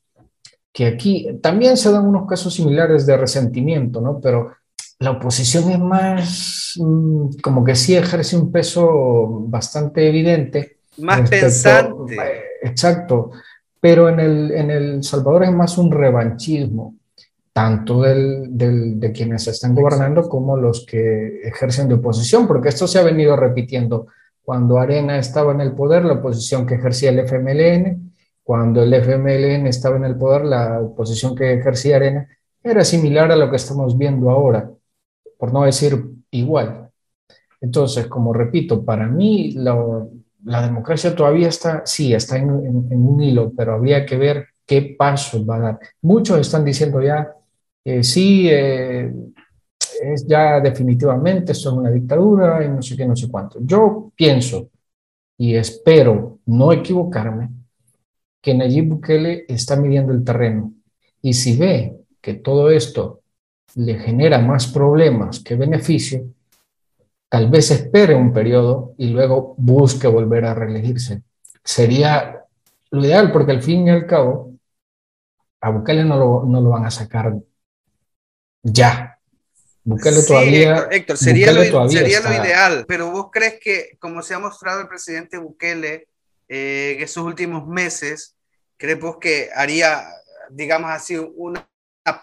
que 0.74 0.88
aquí 0.88 1.40
también 1.42 1.78
se 1.78 1.92
dan 1.92 2.06
unos 2.06 2.28
casos 2.28 2.54
similares 2.54 3.06
de 3.06 3.16
resentimiento, 3.16 4.02
¿no? 4.02 4.20
Pero 4.20 4.52
la 5.00 5.12
oposición 5.12 5.72
es 5.72 5.80
más, 5.80 6.74
mm, 6.78 7.40
como 7.42 7.64
que 7.64 7.76
sí 7.76 7.96
ejerce 7.96 8.36
un 8.36 8.52
peso 8.52 9.46
bastante 9.48 10.08
evidente. 10.08 10.80
Más 10.98 11.30
pensante. 11.30 12.16
Eh, 12.16 12.44
exacto. 12.64 13.32
Pero 13.80 14.10
en 14.10 14.20
el, 14.20 14.52
en 14.52 14.70
el 14.70 15.04
Salvador 15.04 15.46
es 15.46 15.52
más 15.52 15.78
un 15.78 15.92
revanchismo 15.92 16.97
tanto 17.58 18.04
del, 18.04 19.00
de 19.00 19.12
quienes 19.12 19.48
están 19.48 19.74
gobernando 19.74 20.30
como 20.30 20.56
los 20.56 20.86
que 20.86 21.42
ejercen 21.42 21.88
de 21.88 21.96
oposición, 21.96 22.46
porque 22.46 22.70
esto 22.70 22.86
se 22.86 23.00
ha 23.00 23.04
venido 23.04 23.36
repitiendo. 23.36 24.06
Cuando 24.44 24.78
Arena 24.78 25.18
estaba 25.18 25.54
en 25.54 25.62
el 25.62 25.74
poder, 25.74 26.06
la 26.06 26.14
oposición 26.14 26.68
que 26.68 26.76
ejercía 26.76 27.10
el 27.10 27.18
FMLN, 27.18 28.14
cuando 28.44 28.84
el 28.84 28.94
FMLN 28.94 29.66
estaba 29.66 29.98
en 29.98 30.06
el 30.06 30.16
poder, 30.16 30.46
la 30.46 30.82
oposición 30.82 31.36
que 31.36 31.54
ejercía 31.54 31.96
Arena 31.96 32.28
era 32.62 32.84
similar 32.84 33.32
a 33.32 33.36
lo 33.36 33.50
que 33.50 33.56
estamos 33.56 33.98
viendo 33.98 34.30
ahora, 34.30 34.70
por 35.40 35.52
no 35.52 35.64
decir 35.64 36.00
igual. 36.30 36.92
Entonces, 37.60 38.06
como 38.06 38.34
repito, 38.34 38.86
para 38.86 39.08
mí 39.08 39.54
la, 39.54 40.06
democracia 40.62 41.16
todavía 41.16 41.48
está, 41.48 41.82
sí, 41.88 42.14
está 42.14 42.38
en, 42.38 42.52
un 42.52 43.20
hilo, 43.20 43.52
pero 43.58 43.74
habría 43.74 44.06
que 44.06 44.16
ver 44.16 44.46
qué 44.64 44.96
pasos 44.96 45.44
va 45.50 45.56
a 45.56 45.60
dar. 45.60 45.80
Muchos 46.04 46.40
están 46.40 46.64
diciendo 46.64 47.02
ya, 47.02 47.34
sí, 48.04 48.50
eh, 48.50 49.12
es 50.02 50.28
ya 50.28 50.60
definitivamente, 50.60 51.52
esto 51.52 51.70
es 51.70 51.76
una 51.76 51.90
dictadura 51.90 52.64
y 52.64 52.70
no 52.70 52.82
sé 52.82 52.96
qué, 52.96 53.06
no 53.06 53.16
sé 53.16 53.30
cuánto. 53.30 53.60
Yo 53.62 54.12
pienso 54.16 54.70
y 55.38 55.56
espero 55.56 56.40
no 56.46 56.72
equivocarme 56.74 57.50
que 58.42 58.54
Nayib 58.54 58.90
Bukele 58.90 59.46
está 59.48 59.76
midiendo 59.76 60.12
el 60.12 60.24
terreno 60.24 60.74
y 61.22 61.34
si 61.34 61.58
ve 61.58 61.98
que 62.22 62.36
todo 62.36 62.70
esto 62.70 63.22
le 63.76 63.96
genera 64.00 64.40
más 64.40 64.68
problemas 64.68 65.40
que 65.40 65.56
beneficio, 65.56 66.26
tal 67.30 67.50
vez 67.50 67.72
espere 67.72 68.16
un 68.16 68.34
periodo 68.34 68.94
y 68.98 69.10
luego 69.10 69.56
busque 69.58 70.08
volver 70.08 70.46
a 70.46 70.54
reelegirse. 70.54 71.22
Sería 71.64 72.44
lo 72.92 73.06
ideal 73.06 73.32
porque 73.32 73.52
al 73.52 73.62
fin 73.62 73.88
y 73.88 73.90
al 73.92 74.06
cabo 74.06 74.54
a 75.62 75.70
Bukele 75.70 76.04
no 76.06 76.18
lo, 76.18 76.44
no 76.46 76.62
lo 76.62 76.70
van 76.70 76.86
a 76.86 76.92
sacar 76.92 77.36
ya. 78.72 79.20
Búscalo 79.84 80.24
todavía. 80.26 80.88
Héctor, 80.92 81.18
sería, 81.18 81.54
lo, 81.54 81.90
sería 81.90 82.20
lo, 82.20 82.44
ideal, 82.44 82.86
pero 82.88 83.10
vos 83.10 83.30
crees 83.32 83.58
que, 83.62 83.98
como 84.00 84.22
se 84.22 84.34
ha 84.34 84.40
mostrado 84.40 84.82
el 84.82 84.88
presidente 84.90 85.38
Bukele 85.38 86.10
eh, 86.50 86.96
en 86.98 87.04
esos 87.04 87.24
últimos 87.24 87.66
meses, 87.68 88.36
¿crees 88.76 89.00
vos 89.00 89.18
que 89.20 89.50
haría, 89.56 90.04
digamos 90.50 90.92
así, 90.92 91.16
una, 91.18 91.70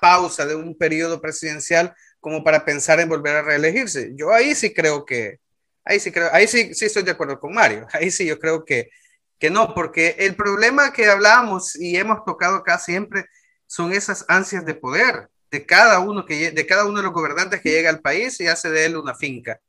pausa 0.01 0.47
de 0.47 0.55
un 0.55 0.77
periodo 0.79 1.21
presidencial 1.21 1.95
como 2.19 2.43
para 2.43 2.65
pensar 2.65 3.01
en 3.01 3.09
volver 3.09 3.37
a 3.37 3.43
reelegirse? 3.43 4.13
Yo 4.15 4.33
ahí 4.33 4.55
sí 4.55 4.75
creo 4.75 5.07
que, 5.07 5.41
ahí 5.85 6.01
sí 6.01 6.11
creo, 6.13 6.29
ahí 6.33 6.47
sí, 6.47 6.75
sí 6.75 6.87
estoy 6.87 7.03
de 7.03 7.13
acuerdo 7.13 7.41
con 7.41 7.55
Mario, 7.55 7.87
ahí 7.93 8.11
sí 8.11 8.27
yo 8.27 8.39
creo 8.39 8.65
que, 8.65 8.91
que 9.39 9.49
no, 9.49 9.75
porque 9.75 10.17
el 10.19 10.37
problema 10.37 10.93
que 10.93 11.07
hablábamos 11.07 11.77
y 11.77 11.97
hemos 11.97 12.25
tocado 12.27 12.57
acá 12.57 12.79
siempre 12.79 13.25
son 13.67 13.93
esas 13.93 14.27
ansias 14.29 14.67
de 14.67 14.75
poder 14.75 15.29
de 15.55 15.65
cada 15.65 16.01
uno 16.01 16.27
que 16.27 16.51
de 16.51 16.67
cada 16.67 16.85
uno 16.85 16.99
de 16.99 17.05
los 17.05 17.13
gobernantes 17.13 17.61
que 17.61 17.71
llega 17.71 17.91
al 17.91 18.01
país 18.01 18.41
y 18.41 18.49
hace 18.49 18.71
de 18.71 18.87
él 18.87 18.97
una 18.97 19.15
finca. 19.15 19.61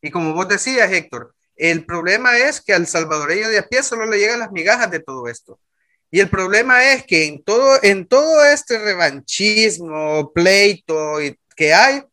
Y 0.00 0.10
como 0.12 0.34
vos 0.34 0.46
decías, 0.46 0.90
Héctor, 0.92 1.34
el 1.56 1.84
problema 1.84 2.38
es 2.38 2.60
que 2.60 2.72
al 2.72 2.86
salvadoreño 2.86 3.48
de 3.48 3.58
a 3.58 3.66
pie 3.66 3.82
solo 3.82 4.06
le 4.06 4.18
llegan 4.18 4.38
las 4.38 4.52
migajas 4.52 4.88
de 4.88 5.00
todo 5.00 5.26
esto. 5.26 5.58
Y 6.12 6.20
el 6.20 6.30
problema 6.30 6.92
es 6.92 7.04
que 7.04 7.26
en 7.26 7.42
todo, 7.42 7.78
en 7.82 8.06
todo 8.06 8.44
este 8.44 8.78
revanchismo, 8.78 10.32
pleito 10.32 11.18
que 11.56 11.74
hay, 11.74 12.04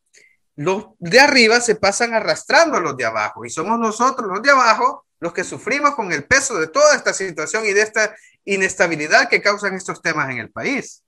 los 0.55 0.87
de 0.97 1.19
arriba 1.19 1.61
se 1.61 1.75
pasan 1.75 2.15
arrastrando 2.15 2.77
a 2.77 2.81
los 2.81 2.97
de 2.97 3.05
abajo. 3.05 3.45
Y 3.45 3.51
somos 3.51 3.79
nosotros, 3.79 4.27
los 4.27 4.41
de 4.41 4.49
abajo, 4.49 5.05
los 5.19 5.33
que 5.33 5.43
sufrimos 5.43 5.93
con 5.93 6.11
el 6.11 6.25
peso 6.25 6.59
de 6.59 6.67
toda 6.67 6.95
esta 6.95 7.13
situación 7.13 7.65
y 7.65 7.73
de 7.73 7.81
esta 7.81 8.15
inestabilidad 8.43 9.29
que 9.29 9.41
causan 9.41 9.75
estos 9.75 10.01
temas 10.01 10.31
en 10.31 10.39
el 10.39 10.49
país. 10.49 11.03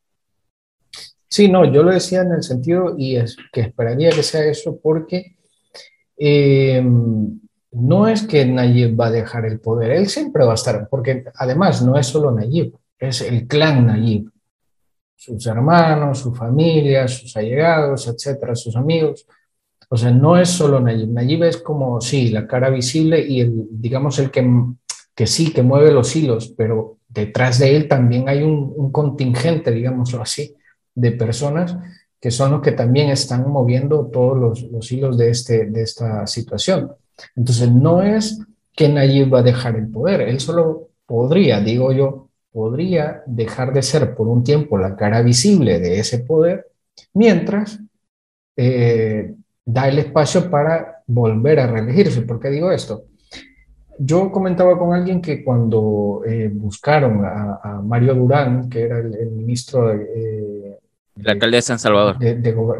Sí, 1.36 1.50
no, 1.50 1.66
yo 1.66 1.84
lo 1.84 1.92
decía 1.92 2.22
en 2.22 2.32
el 2.32 2.44
sentido 2.44 2.96
y 2.98 3.18
es 3.18 3.36
que 3.52 3.60
esperaría 3.60 4.10
que 4.10 4.24
sea 4.24 4.46
eso 4.46 4.80
porque 4.82 5.36
eh, 6.16 6.82
no 7.72 8.08
es 8.08 8.26
que 8.26 8.46
Nayib 8.46 8.98
va 8.98 9.08
a 9.08 9.12
dejar 9.12 9.46
el 9.46 9.60
poder, 9.60 9.92
él 9.92 10.08
siempre 10.08 10.46
va 10.46 10.52
a 10.52 10.56
estar, 10.56 10.88
porque 10.88 11.26
además 11.36 11.82
no 11.82 11.98
es 11.98 12.08
solo 12.08 12.32
Nayib, 12.32 12.78
es 12.98 13.20
el 13.20 13.48
clan 13.48 13.86
Nayib, 13.86 14.32
sus 15.14 15.46
hermanos, 15.46 16.20
su 16.20 16.34
familia, 16.34 17.06
sus 17.10 17.36
allegados, 17.36 18.08
etcétera, 18.08 18.56
sus 18.56 18.78
amigos. 18.78 19.28
O 19.90 19.98
sea, 19.98 20.12
no 20.12 20.38
es 20.38 20.48
solo 20.48 20.80
Nayib, 20.80 21.10
Nayib 21.10 21.44
es 21.44 21.58
como, 21.58 22.00
sí, 22.00 22.30
la 22.30 22.48
cara 22.48 22.70
visible 22.70 23.20
y 23.20 23.42
el, 23.42 23.68
digamos, 23.72 24.20
el 24.20 24.32
que, 24.32 24.50
que 25.14 25.28
sí, 25.28 25.52
que 25.52 25.64
mueve 25.64 25.92
los 25.92 26.16
hilos, 26.16 26.54
pero 26.58 27.00
detrás 27.10 27.60
de 27.60 27.76
él 27.76 27.90
también 27.90 28.30
hay 28.30 28.42
un 28.42 28.90
contingente, 28.94 29.72
digámoslo 29.72 30.22
así, 30.22 30.56
de 30.96 31.12
personas 31.12 31.78
que 32.20 32.32
son 32.32 32.52
los 32.52 32.62
que 32.62 32.72
también 32.72 33.10
están 33.10 33.48
moviendo 33.48 34.08
todos 34.08 34.64
los, 34.64 34.92
hilos 34.92 35.18
de, 35.18 35.30
este, 35.30 35.66
de 35.66 35.84
esta 35.84 36.26
situación. 36.26 36.92
Entonces, 37.36 37.72
no 37.72 38.02
es 38.02 38.42
que 38.76 38.90
Nayib 38.90 39.32
va 39.34 39.40
a 39.40 39.44
dejar 39.44 39.76
el 39.76 39.90
poder, 39.90 40.22
él 40.22 40.40
solo 40.40 40.90
podría, 41.06 41.60
digo 41.60 41.92
yo, 41.92 42.30
podría 42.52 43.22
dejar 43.28 43.74
de 43.74 43.82
ser 43.82 44.16
por 44.16 44.28
un 44.28 44.44
tiempo 44.44 44.78
la 44.78 44.96
cara 44.96 45.22
visible 45.22 45.80
de 45.80 46.00
ese 46.00 46.20
poder, 46.20 46.68
mientras 47.14 47.80
eh, 48.56 49.36
da 49.66 49.88
el 49.88 50.00
espacio 50.00 50.50
para 50.50 51.04
volver 51.06 51.60
a 51.60 51.68
reelegirse. 51.68 52.22
¿Por 52.22 52.40
qué 52.40 52.50
digo 52.50 52.72
esto? 52.72 53.06
Yo 53.98 54.32
comentaba 54.32 54.78
con 54.78 54.94
alguien 54.94 55.22
que 55.22 55.44
cuando 55.44 56.22
eh, 56.26 56.50
buscaron 56.52 57.24
a, 57.24 57.82
Mario 57.84 58.16
Durán, 58.16 58.70
que 58.70 58.82
era 58.84 59.00
el, 59.00 59.32
ministro 59.32 59.94
eh, 59.94 60.55
el 61.16 61.30
alcalde 61.30 61.58
de 61.58 61.62
San 61.62 61.80
Salvador. 61.80 62.18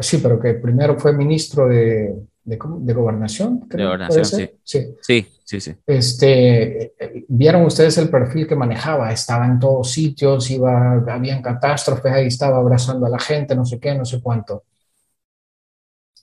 sí, 0.00 0.18
pero 0.18 0.38
que 0.38 0.54
primero 0.54 0.98
fue 0.98 1.12
ministro 1.12 1.68
de, 1.68 2.14
de, 2.44 2.58
de 2.58 2.92
gobernación. 2.92 3.66
de 3.68 3.84
gobernación, 3.84 4.24
sí. 4.24 4.50
sí. 4.62 4.94
Sí, 5.00 5.60
sí, 5.60 5.74
Este, 5.86 6.94
Vieron 7.28 7.64
ustedes 7.64 7.96
el 7.98 8.08
perfil 8.08 8.46
que 8.46 8.56
manejaba, 8.56 9.12
estaba 9.12 9.46
en 9.46 9.58
todos 9.58 9.90
sitios, 9.90 10.50
iba, 10.50 10.94
habían 11.08 11.40
catástrofes, 11.40 12.12
ahí 12.12 12.26
estaba 12.26 12.58
abrazando 12.58 13.06
a 13.06 13.10
la 13.10 13.18
gente, 13.18 13.54
no 13.54 13.64
sé 13.64 13.78
qué, 13.78 13.94
no 13.94 14.04
sé 14.04 14.20
cuánto. 14.20 14.64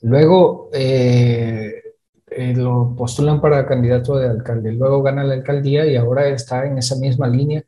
Luego 0.01 0.69
eh, 0.73 1.81
eh, 2.27 2.53
lo 2.55 2.93
postulan 2.97 3.39
para 3.39 3.65
candidato 3.65 4.17
de 4.17 4.27
alcalde, 4.27 4.73
luego 4.73 5.01
gana 5.01 5.23
la 5.23 5.33
alcaldía 5.33 5.85
y 5.85 5.95
ahora 5.95 6.27
está 6.27 6.65
en 6.65 6.77
esa 6.77 6.95
misma 6.97 7.27
línea 7.27 7.63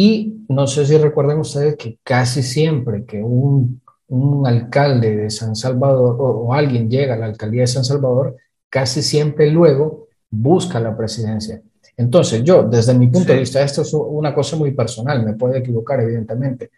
y 0.00 0.44
no 0.48 0.68
sé 0.68 0.86
si 0.86 0.96
recuerdan 0.96 1.40
ustedes 1.40 1.74
que 1.74 1.98
casi 2.04 2.40
siempre 2.44 3.04
que 3.04 3.20
un, 3.20 3.82
un 4.06 4.46
alcalde 4.46 5.16
de 5.16 5.28
San 5.28 5.56
Salvador 5.56 6.16
o, 6.20 6.54
alguien 6.54 6.88
llega 6.88 7.14
a 7.14 7.16
la 7.16 7.26
alcaldía 7.26 7.62
de 7.62 7.66
San 7.66 7.84
Salvador, 7.84 8.36
casi 8.70 9.02
siempre 9.02 9.50
luego 9.50 10.06
busca 10.30 10.78
la 10.78 10.96
presidencia. 10.96 11.60
Entonces, 11.96 12.44
yo, 12.44 12.62
desde 12.62 12.94
mi 12.94 13.08
punto 13.08 13.32
de 13.32 13.40
vista, 13.40 13.60
esto 13.60 13.82
es 13.82 13.92
una 13.92 14.32
cosa 14.32 14.54
muy 14.54 14.70
personal, 14.70 15.24
me 15.24 15.34
puedo 15.34 15.56
equivocar, 15.56 16.00
evidentemente, 16.00 16.70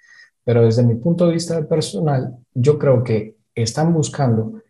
pero 0.42 0.64
desde 0.64 0.82
mi 0.82 0.94
punto 0.94 1.26
de 1.26 1.34
vista 1.34 1.62
personal, 1.68 2.34
yo 2.54 2.78
creo 2.78 3.04
que 3.04 3.36
están 3.54 3.92
buscando 3.92 4.62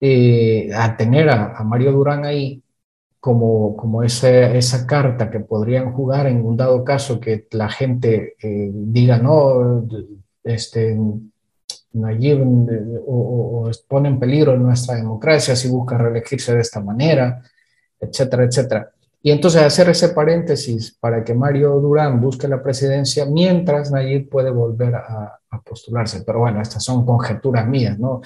eh, 0.00 0.70
a 0.74 0.96
tener 0.96 1.28
a, 1.28 1.54
a, 1.54 1.64
Mario 1.64 1.92
Durán 1.92 2.24
ahí 2.24 2.61
como, 3.22 3.76
como 3.76 4.02
esa, 4.02 4.28
esa 4.52 4.84
carta 4.84 5.30
que 5.30 5.38
podrían 5.38 5.92
jugar 5.92 6.26
en 6.26 6.44
un 6.44 6.56
dado 6.56 6.82
caso 6.82 7.20
que 7.20 7.46
la 7.52 7.68
gente 7.68 8.34
eh, 8.42 8.68
diga, 8.74 9.16
no, 9.18 9.86
este, 10.42 10.98
Nayib 11.92 12.40
o, 13.06 13.68
o, 13.68 13.70
pone 13.86 14.08
en 14.08 14.18
peligro 14.18 14.58
nuestra 14.58 14.96
democracia 14.96 15.54
si 15.54 15.68
busca 15.68 15.96
reelegirse 15.96 16.52
de 16.52 16.62
esta 16.62 16.80
manera. 16.80 17.40
etcétera, 18.00 18.44
etcétera. 18.44 18.90
Y 19.22 19.30
entonces 19.30 19.62
hacer 19.62 19.88
ese 19.88 20.08
paréntesis 20.08 20.96
para 20.98 21.22
que 21.22 21.32
Mario 21.32 21.78
Durán 21.78 22.20
busque 22.20 22.48
la 22.48 22.60
presidencia 22.60 23.24
mientras 23.24 23.92
Nayib 23.92 24.28
puede 24.28 24.50
volver 24.50 24.96
a, 24.96 25.38
postularse. 25.64 26.24
Pero 26.26 26.40
bueno, 26.40 26.60
estas 26.60 26.82
son 26.82 27.06
conjeturas 27.06 27.68
mías, 27.68 27.96
¿no? 28.00 28.20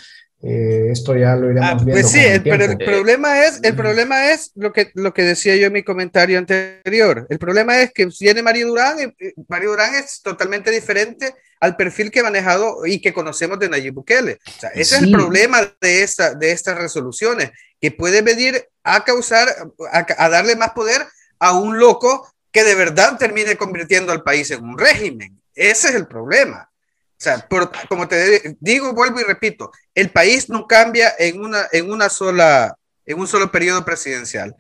Eh, 0.48 0.90
esto 0.92 1.16
ya 1.16 1.34
lo 1.34 1.50
iremos 1.50 1.70
ah, 1.70 1.74
viendo. 1.74 1.92
Pues 1.92 2.10
sí, 2.10 2.20
pero 2.44 2.64
el 2.66 2.78
problema 2.78 3.44
es, 3.44 3.58
el 3.62 3.74
problema 3.74 4.30
es 4.30 4.52
lo 4.54 4.72
que, 4.72 4.92
lo 4.94 5.12
que 5.12 5.22
decía 5.22 5.56
yo 5.56 5.66
en 5.66 5.72
mi 5.72 5.82
comentario 5.82 6.38
anterior. 6.38 7.26
El 7.28 7.38
problema 7.38 7.80
es 7.80 7.92
que 7.92 8.08
viene 8.20 8.42
Mario 8.42 8.68
Durán, 8.68 9.00
y 9.00 9.34
Mario 9.48 9.70
Durán 9.70 9.94
es 9.96 10.22
totalmente 10.22 10.70
diferente 10.70 11.34
al 11.58 11.74
perfil 11.74 12.12
que 12.12 12.20
ha 12.20 12.24
manejado 12.24 12.86
y 12.86 13.00
que 13.00 13.12
conocemos 13.12 13.58
de 13.58 13.68
Nayib 13.68 13.94
Bukele. 13.94 14.38
O 14.46 14.60
sea, 14.60 14.70
ese 14.70 14.96
es 14.96 15.02
el 15.02 15.10
problema 15.10 15.62
de, 15.80 16.02
esta, 16.04 16.34
de 16.34 16.52
estas 16.52 16.78
resoluciones, 16.78 17.50
que 17.80 17.90
puede 17.90 18.22
venir 18.22 18.68
a 18.84 19.02
causar, 19.02 19.48
a, 19.90 20.28
darle 20.28 20.54
más 20.54 20.70
poder 20.70 21.06
a 21.40 21.58
un 21.58 21.78
loco 21.78 22.32
que 22.52 22.62
de 22.62 22.74
verdad 22.76 23.18
termine 23.18 23.56
convirtiendo 23.56 24.12
al 24.12 24.22
país 24.22 24.50
en 24.52 24.62
un 24.62 24.78
régimen. 24.78 25.40
Ese 25.54 25.88
es 25.88 25.94
el 25.96 26.06
problema. 26.06 26.70
O 27.18 27.22
sea, 27.22 27.48
como 27.88 28.06
te 28.06 28.56
digo, 28.60 28.92
vuelvo 28.92 29.20
y 29.20 29.24
repito, 29.24 29.70
el 29.94 30.10
país 30.10 30.50
no 30.50 30.66
cambia 30.66 31.14
en 31.18 31.40
una, 31.40 31.66
en 31.72 31.90
una 31.90 32.10
sola, 32.10 32.76
en 33.06 33.18
un 33.18 33.26
solo 33.26 33.50
periodo 33.50 33.86
presidencial. 33.86 34.54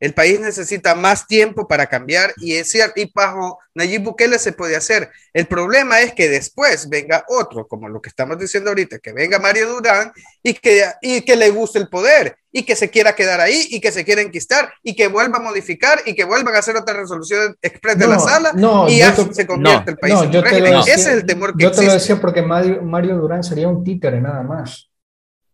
El 0.00 0.14
país 0.14 0.40
necesita 0.40 0.94
más 0.94 1.26
tiempo 1.26 1.68
para 1.68 1.86
cambiar 1.86 2.32
y 2.38 2.54
es 2.54 2.70
cierto, 2.70 3.00
y 3.00 3.12
bajo 3.14 3.58
Nayib 3.74 4.02
Bukele 4.02 4.38
se 4.38 4.52
puede 4.52 4.74
hacer. 4.74 5.10
El 5.34 5.46
problema 5.46 6.00
es 6.00 6.14
que 6.14 6.30
después 6.30 6.88
venga 6.88 7.24
otro, 7.28 7.68
como 7.68 7.86
lo 7.86 8.00
que 8.00 8.08
estamos 8.08 8.38
diciendo 8.38 8.70
ahorita, 8.70 8.98
que 8.98 9.12
venga 9.12 9.38
Mario 9.38 9.68
Durán 9.68 10.10
y 10.42 10.54
que, 10.54 10.84
y 11.02 11.20
que 11.20 11.36
le 11.36 11.50
guste 11.50 11.78
el 11.78 11.88
poder 11.88 12.38
y 12.50 12.62
que 12.62 12.74
se 12.76 12.88
quiera 12.88 13.14
quedar 13.14 13.40
ahí 13.40 13.66
y 13.70 13.80
que 13.80 13.92
se 13.92 14.04
quiera 14.04 14.22
enquistar 14.22 14.72
y 14.82 14.96
que 14.96 15.06
vuelva 15.08 15.36
a 15.36 15.42
modificar 15.42 16.00
y 16.06 16.14
que 16.14 16.24
vuelvan 16.24 16.54
a 16.54 16.60
hacer 16.60 16.76
otra 16.76 16.94
resolución 16.94 17.56
express 17.60 17.98
de 17.98 18.06
la 18.06 18.18
sala 18.18 18.52
y 18.88 18.98
ya 18.98 19.14
se 19.14 19.46
convierte 19.46 19.90
el 19.90 19.98
país 19.98 20.14
en 20.14 20.34
un 20.34 20.42
régimen. 20.42 20.74
Ese 20.76 20.92
es 20.92 21.06
el 21.08 21.26
temor 21.26 21.54
que 21.54 21.64
Yo 21.64 21.70
te 21.70 21.84
lo 21.84 21.92
decía 21.92 22.18
porque 22.18 22.40
Mario, 22.40 22.82
Mario 22.82 23.18
Durán 23.18 23.44
sería 23.44 23.68
un 23.68 23.84
títere 23.84 24.18
nada 24.20 24.42
más. 24.42 24.88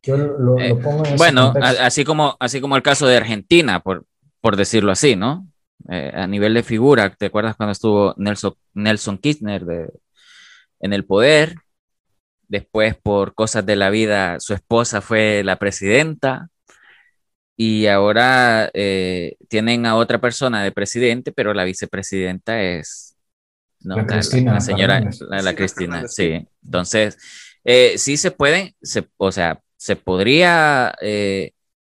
Yo 0.02 0.16
lo, 0.16 0.56
eh, 0.60 0.72
pongo 0.76 1.04
en 1.04 1.16
bueno, 1.16 1.52
así 1.60 2.04
como, 2.04 2.36
así 2.38 2.60
como 2.60 2.76
el 2.76 2.82
caso 2.82 3.08
de 3.08 3.16
Argentina, 3.16 3.80
por, 3.80 4.04
por 4.46 4.56
decirlo 4.56 4.92
así, 4.92 5.16
¿no? 5.16 5.48
Eh, 5.90 6.12
a 6.14 6.24
nivel 6.28 6.54
de 6.54 6.62
figura, 6.62 7.10
¿te 7.10 7.26
acuerdas 7.26 7.56
cuando 7.56 7.72
estuvo 7.72 8.14
Nelson, 8.16 8.54
Nelson 8.74 9.18
Kirchner 9.18 9.64
de, 9.64 9.90
en 10.78 10.92
el 10.92 11.04
poder? 11.04 11.56
Después, 12.46 12.94
por 12.94 13.34
cosas 13.34 13.66
de 13.66 13.74
la 13.74 13.90
vida, 13.90 14.38
su 14.38 14.54
esposa 14.54 15.00
fue 15.00 15.42
la 15.42 15.56
presidenta 15.56 16.48
y 17.56 17.88
ahora 17.88 18.70
eh, 18.72 19.34
tienen 19.48 19.84
a 19.84 19.96
otra 19.96 20.20
persona 20.20 20.62
de 20.62 20.70
presidente, 20.70 21.32
pero 21.32 21.52
la 21.52 21.64
vicepresidenta 21.64 22.62
es 22.62 23.16
la, 23.80 24.06
Cristina, 24.06 24.52
la, 24.52 24.60
señora, 24.60 25.10
la, 25.28 25.56
Cristina, 25.56 26.06
sí. 26.06 26.46
Entonces, 26.64 27.18
eh, 27.64 27.94
sí 27.98 28.16
se 28.16 28.30
puede, 28.30 28.76
se, 28.80 29.08
o 29.16 29.32
sea, 29.32 29.60
se 29.76 29.96
podría 29.96 30.94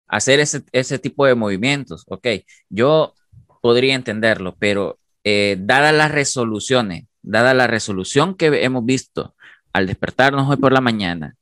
hacer 0.07 0.39
ese, 0.39 0.99
tipo 0.99 1.25
de 1.25 1.35
movimientos. 1.35 2.03
Ok, 2.07 2.27
yo 2.69 3.13
podría 3.61 3.95
entenderlo, 3.95 4.55
pero 4.59 4.99
eh, 5.23 5.57
dadas 5.59 5.93
las 5.93 6.11
resoluciones, 6.11 7.05
dada 7.21 7.53
la 7.53 7.67
resolución 7.67 8.35
que 8.35 8.63
hemos 8.63 8.85
visto 8.85 9.35
al 9.73 9.87
despertarnos 9.87 10.49
hoy 10.49 10.57
por 10.57 10.71
la 10.71 10.81
mañana 10.81 11.35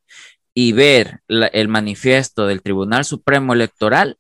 y 0.54 0.72
ver 0.72 1.22
el 1.28 1.68
manifiesto 1.68 2.48
del 2.48 2.62
Tribunal 2.62 3.06
Supremo 3.06 3.54
Electoral, 3.54 4.18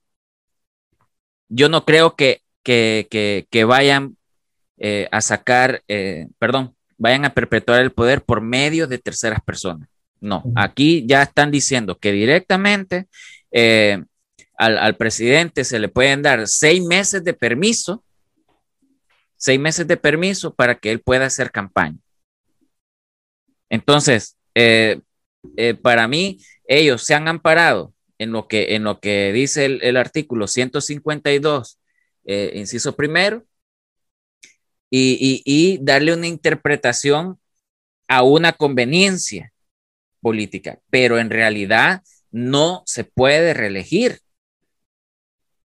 yo 1.47 1.69
no 1.69 1.85
creo 1.85 2.15
que, 2.15 2.41
que, 2.63 3.63
vayan 3.67 4.17
eh, 4.77 5.07
a 5.11 5.21
sacar, 5.21 5.83
eh, 5.87 6.27
perdón, 6.39 6.75
vayan 6.97 7.25
a 7.25 7.33
perpetuar 7.33 7.81
el 7.81 7.91
poder 7.91 8.23
por 8.23 8.41
medio 8.41 8.87
de 8.87 8.97
terceras 8.97 9.41
personas. 9.43 9.89
No, 10.19 10.43
aquí 10.55 11.05
ya 11.05 11.21
están 11.21 11.51
diciendo 11.51 11.97
que 11.99 12.11
directamente 12.11 13.07
al, 14.65 14.95
presidente 14.97 15.63
se 15.63 15.79
le 15.79 15.89
pueden 15.89 16.21
dar 16.21 16.47
seis 16.47 16.83
meses 16.83 17.23
de 17.23 17.33
permiso, 17.33 18.03
seis 19.35 19.59
meses 19.59 19.87
de 19.87 19.97
permiso 19.97 20.53
para 20.53 20.75
que 20.75 20.91
él 20.91 21.01
pueda 21.01 21.25
hacer 21.25 21.51
campaña. 21.51 21.97
Entonces, 23.69 24.37
eh, 24.55 25.01
eh, 25.57 25.73
para 25.73 26.07
mí, 26.07 26.39
ellos 26.67 27.03
se 27.03 27.13
han 27.13 27.27
amparado 27.27 27.93
en 28.17 28.31
lo 28.31 28.47
que, 28.47 28.75
en 28.75 28.83
lo 28.83 28.99
que 28.99 29.33
dice 29.33 29.65
el, 29.65 29.97
artículo 29.97 30.47
152, 30.47 31.79
eh, 32.25 32.51
inciso 32.55 32.95
primero, 32.95 33.43
y, 34.89 35.41
y 35.43 35.79
darle 35.81 36.13
una 36.13 36.27
interpretación 36.27 37.39
a 38.07 38.21
una 38.21 38.53
conveniencia 38.53 39.51
política, 40.21 40.79
pero 40.91 41.17
en 41.17 41.31
realidad 41.31 42.03
no 42.31 42.83
se 42.85 43.03
puede 43.03 43.53
reelegir. 43.53 44.22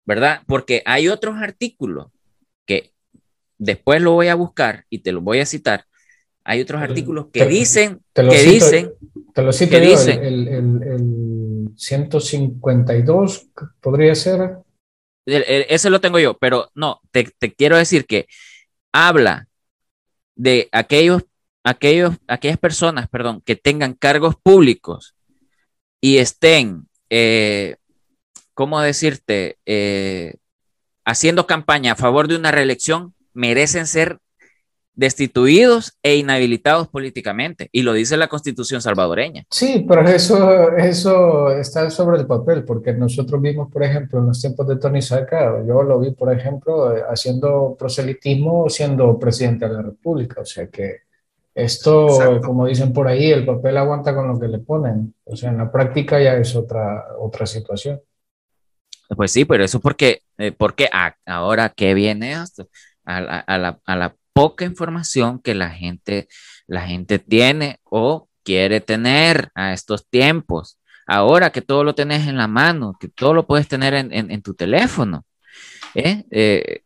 ¿Verdad? 0.06 0.42
Porque 0.46 0.82
hay 0.86 1.08
otros 1.08 1.36
artículos 1.36 2.06
que 2.64 2.92
después 3.58 4.00
lo 4.00 4.12
voy 4.12 4.28
a 4.28 4.34
buscar 4.34 4.86
y 4.88 5.00
te 5.00 5.12
los 5.12 5.22
voy 5.22 5.40
a 5.40 5.46
citar. 5.46 5.84
Hay 6.44 6.60
otros 6.60 6.80
artículos 6.80 7.26
que 7.32 7.44
dicen, 7.44 8.00
que 8.14 8.42
dicen, 8.42 8.92
te 9.34 9.42
lo 9.42 9.52
cito 9.52 9.76
el, 9.76 10.48
el, 10.48 11.68
152 11.76 13.48
podría 13.80 14.14
ser. 14.14 14.58
ese 15.26 15.90
lo 15.90 16.00
tengo 16.00 16.20
yo, 16.20 16.38
pero 16.38 16.70
no, 16.74 17.00
te, 17.10 17.28
te 17.36 17.52
quiero 17.52 17.76
decir 17.76 18.06
que 18.06 18.28
habla 18.92 19.48
de 20.36 20.68
aquellos, 20.70 21.24
aquellos, 21.64 22.14
aquellas 22.28 22.58
personas, 22.58 23.08
perdón, 23.08 23.42
que 23.44 23.56
tengan 23.56 23.94
cargos 23.94 24.36
públicos 24.36 25.16
y 26.00 26.18
estén 26.18 26.86
eh, 27.10 27.76
¿cómo 28.56 28.80
decirte? 28.80 29.58
Eh, 29.66 30.36
haciendo 31.04 31.46
campaña 31.46 31.92
a 31.92 31.96
favor 31.96 32.26
de 32.26 32.36
una 32.36 32.50
reelección, 32.50 33.14
merecen 33.34 33.86
ser 33.86 34.18
destituidos 34.94 35.92
e 36.02 36.16
inhabilitados 36.16 36.88
políticamente. 36.88 37.68
Y 37.70 37.82
lo 37.82 37.92
dice 37.92 38.16
la 38.16 38.28
constitución 38.28 38.80
salvadoreña. 38.80 39.44
Sí, 39.50 39.84
pero 39.86 40.08
eso, 40.08 40.72
eso 40.72 41.50
está 41.50 41.90
sobre 41.90 42.18
el 42.18 42.26
papel, 42.26 42.64
porque 42.64 42.94
nosotros 42.94 43.42
vimos, 43.42 43.70
por 43.70 43.84
ejemplo, 43.84 44.20
en 44.20 44.28
los 44.28 44.40
tiempos 44.40 44.66
de 44.66 44.76
Tony 44.76 45.02
Saca, 45.02 45.62
yo 45.68 45.82
lo 45.82 46.00
vi, 46.00 46.12
por 46.12 46.32
ejemplo, 46.32 46.94
haciendo 47.10 47.76
proselitismo 47.78 48.70
siendo 48.70 49.18
presidente 49.18 49.68
de 49.68 49.74
la 49.74 49.82
República. 49.82 50.40
O 50.40 50.46
sea 50.46 50.66
que 50.68 51.02
esto, 51.54 52.40
como 52.42 52.66
dicen 52.66 52.94
por 52.94 53.06
ahí, 53.06 53.30
el 53.30 53.44
papel 53.44 53.76
aguanta 53.76 54.14
con 54.14 54.28
lo 54.28 54.40
que 54.40 54.48
le 54.48 54.60
ponen. 54.60 55.14
O 55.24 55.36
sea, 55.36 55.50
en 55.50 55.58
la 55.58 55.70
práctica 55.70 56.18
ya 56.18 56.36
es 56.36 56.56
otra, 56.56 57.04
otra 57.18 57.44
situación. 57.44 58.00
Pues 59.14 59.32
sí, 59.32 59.44
pero 59.44 59.64
eso 59.64 59.80
porque, 59.80 60.22
eh, 60.38 60.52
porque 60.52 60.88
ahora 61.26 61.68
que 61.70 61.94
viene 61.94 62.32
esto, 62.32 62.68
a 63.04 63.20
la, 63.20 64.16
poca 64.32 64.66
información 64.66 65.40
que 65.40 65.54
la 65.54 65.70
gente, 65.70 66.28
la 66.66 66.82
gente 66.82 67.18
tiene 67.18 67.80
o 67.84 68.28
quiere 68.44 68.80
tener 68.80 69.50
a 69.54 69.72
estos 69.72 70.06
tiempos. 70.08 70.78
Ahora 71.06 71.50
que 71.50 71.62
todo 71.62 71.84
lo 71.84 71.94
tenés 71.94 72.26
en 72.26 72.36
la 72.36 72.48
mano, 72.48 72.96
que 73.00 73.08
todo 73.08 73.32
lo 73.32 73.46
puedes 73.46 73.66
tener 73.68 73.94
en, 73.94 74.42
tu 74.42 74.54
teléfono. 74.54 75.24
¿eh? 75.94 76.24
Eh, 76.30 76.82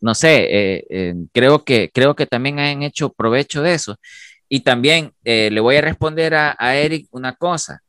no 0.00 0.14
sé, 0.14 1.28
creo, 1.32 1.64
que, 1.64 1.90
creo 1.94 2.16
que 2.16 2.26
también 2.26 2.58
han 2.58 2.82
hecho 2.82 3.12
provecho 3.12 3.62
de 3.62 3.74
eso. 3.74 4.00
Y 4.48 4.60
también 4.60 5.12
le 5.22 5.60
voy 5.60 5.76
a 5.76 5.82
responder 5.82 6.34
a, 6.34 6.56
a 6.58 6.74
Eric 6.76 7.06
una 7.12 7.34
cosa 7.34 7.82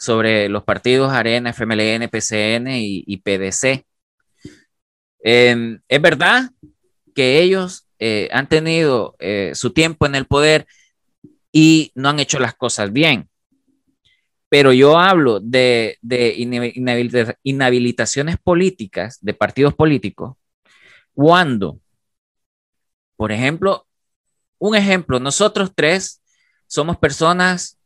sobre 0.00 0.48
los 0.48 0.64
partidos 0.64 1.12
Arena, 1.12 1.50
FMLN, 1.50 2.08
PCN 2.08 2.68
y, 2.70 3.16
PDC. 3.18 3.84
Em, 5.22 5.78
es 5.86 6.00
verdad 6.00 6.50
que 7.14 7.42
ellos 7.42 7.86
eh, 7.98 8.30
han 8.32 8.48
tenido 8.48 9.14
eh, 9.18 9.52
su 9.54 9.74
tiempo 9.74 10.06
en 10.06 10.14
el 10.14 10.24
poder 10.24 10.66
y 11.52 11.92
no 11.94 12.08
han 12.08 12.18
hecho 12.18 12.38
las 12.40 12.54
cosas 12.54 12.90
bien. 12.90 13.28
Pero 14.48 14.72
yo 14.72 14.98
hablo 14.98 15.38
de, 15.38 15.98
inhabilitaciones 17.44 18.38
políticas, 18.38 19.18
de 19.20 19.34
partidos 19.34 19.74
políticos, 19.74 20.36
cuando, 21.12 21.78
por 23.16 23.32
ejemplo, 23.32 23.86
un 24.58 24.76
ejemplo, 24.76 25.20
nosotros 25.20 25.72
tres 25.74 26.22
somos 26.66 26.96
personas 26.96 27.79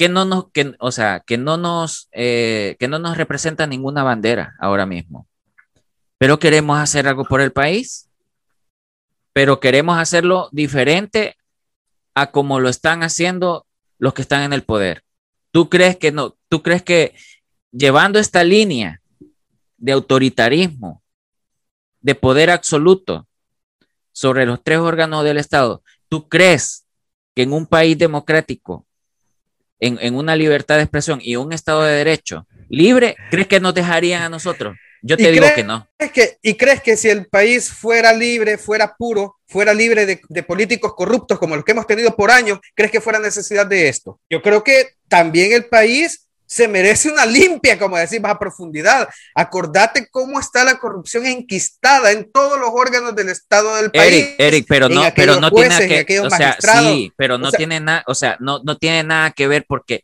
que 0.00 0.08
no 0.08 0.24
nos, 0.24 0.50
que, 0.52 0.74
o 0.78 0.92
sea, 0.92 1.20
que 1.20 1.36
no 1.36 1.58
nos, 1.58 2.08
eh, 2.12 2.74
que 2.80 2.88
no 2.88 2.98
nos 2.98 3.18
representa 3.18 3.66
ninguna 3.66 4.02
bandera 4.02 4.56
ahora 4.58 4.86
mismo. 4.86 5.28
Pero 6.16 6.38
queremos 6.38 6.78
hacer 6.78 7.06
algo 7.06 7.26
por 7.26 7.42
el 7.42 7.52
país, 7.52 8.08
pero 9.34 9.60
queremos 9.60 9.98
hacerlo 9.98 10.48
diferente 10.52 11.36
a 12.14 12.30
como 12.30 12.60
lo 12.60 12.70
están 12.70 13.02
haciendo 13.02 13.66
los 13.98 14.14
que 14.14 14.22
están 14.22 14.42
en 14.42 14.54
el 14.54 14.62
poder. 14.62 15.04
¿Tú 15.50 15.68
crees 15.68 15.98
que 15.98 16.12
no? 16.12 16.34
¿Tú 16.48 16.62
crees 16.62 16.82
que 16.82 17.14
llevando 17.70 18.18
esta 18.18 18.42
línea 18.42 19.02
de 19.76 19.92
autoritarismo 19.92 21.02
de 22.00 22.14
poder 22.14 22.48
absoluto 22.48 23.28
sobre 24.12 24.46
los 24.46 24.62
tres 24.64 24.78
órganos 24.78 25.24
del 25.24 25.36
Estado, 25.36 25.82
¿tú 26.08 26.26
crees 26.26 26.86
que 27.34 27.42
en 27.42 27.52
un 27.52 27.66
país 27.66 27.98
democrático, 27.98 28.86
en, 29.80 30.14
una 30.14 30.36
libertad 30.36 30.76
de 30.76 30.82
expresión 30.82 31.20
y 31.22 31.36
un 31.36 31.52
Estado 31.52 31.82
de 31.82 31.96
Derecho 31.96 32.46
libre, 32.68 33.16
crees 33.30 33.48
que 33.48 33.60
nos 33.60 33.74
dejarían 33.74 34.22
a 34.22 34.28
nosotros? 34.28 34.76
Yo 35.02 35.16
te 35.16 35.32
digo 35.32 35.46
que 35.54 35.64
no. 35.64 35.88
Que, 36.12 36.36
¿Y 36.42 36.54
crees 36.54 36.82
que 36.82 36.96
si 36.96 37.08
el 37.08 37.26
país 37.26 37.70
fuera 37.70 38.12
libre, 38.12 38.58
fuera 38.58 38.94
puro, 38.96 39.38
fuera 39.48 39.72
libre 39.72 40.04
de, 40.04 40.20
de, 40.28 40.42
políticos 40.42 40.92
corruptos 40.94 41.38
como 41.38 41.56
los 41.56 41.64
que 41.64 41.72
hemos 41.72 41.86
tenido 41.86 42.14
por 42.14 42.30
años, 42.30 42.58
crees 42.74 42.92
que 42.92 43.00
fuera 43.00 43.18
necesidad 43.18 43.66
de 43.66 43.88
esto? 43.88 44.20
Yo 44.28 44.42
creo 44.42 44.62
que 44.62 44.90
también 45.08 45.52
el 45.52 45.64
país 45.66 46.28
se 46.50 46.66
merece 46.66 47.08
una 47.08 47.24
limpia, 47.26 47.78
como 47.78 47.96
decimos, 47.96 48.28
a 48.28 48.36
profundidad. 48.36 49.08
Acordate 49.36 50.08
cómo 50.10 50.40
está 50.40 50.64
la 50.64 50.80
corrupción 50.80 51.24
enquistada 51.24 52.10
en 52.10 52.28
todos 52.32 52.58
los 52.58 52.70
órganos 52.72 53.14
del 53.14 53.28
Estado 53.28 53.76
del 53.76 53.92
país. 53.92 54.30
Eric, 54.36 54.66
pero 54.68 54.88
no, 54.88 55.00
pero 55.14 55.38
no 55.38 55.52
tiene 55.52 56.04
que, 56.04 56.18
o 56.18 56.28
sea, 56.28 56.56
sí, 56.60 57.12
pero 57.16 57.38
no 57.38 57.52
tiene 57.52 57.78
nada, 57.78 58.02
o 58.08 58.16
sea, 58.16 58.36
no, 58.40 58.60
no 58.64 58.76
tiene 58.76 59.04
nada 59.04 59.30
que 59.30 59.46
ver 59.46 59.64
porque 59.68 60.02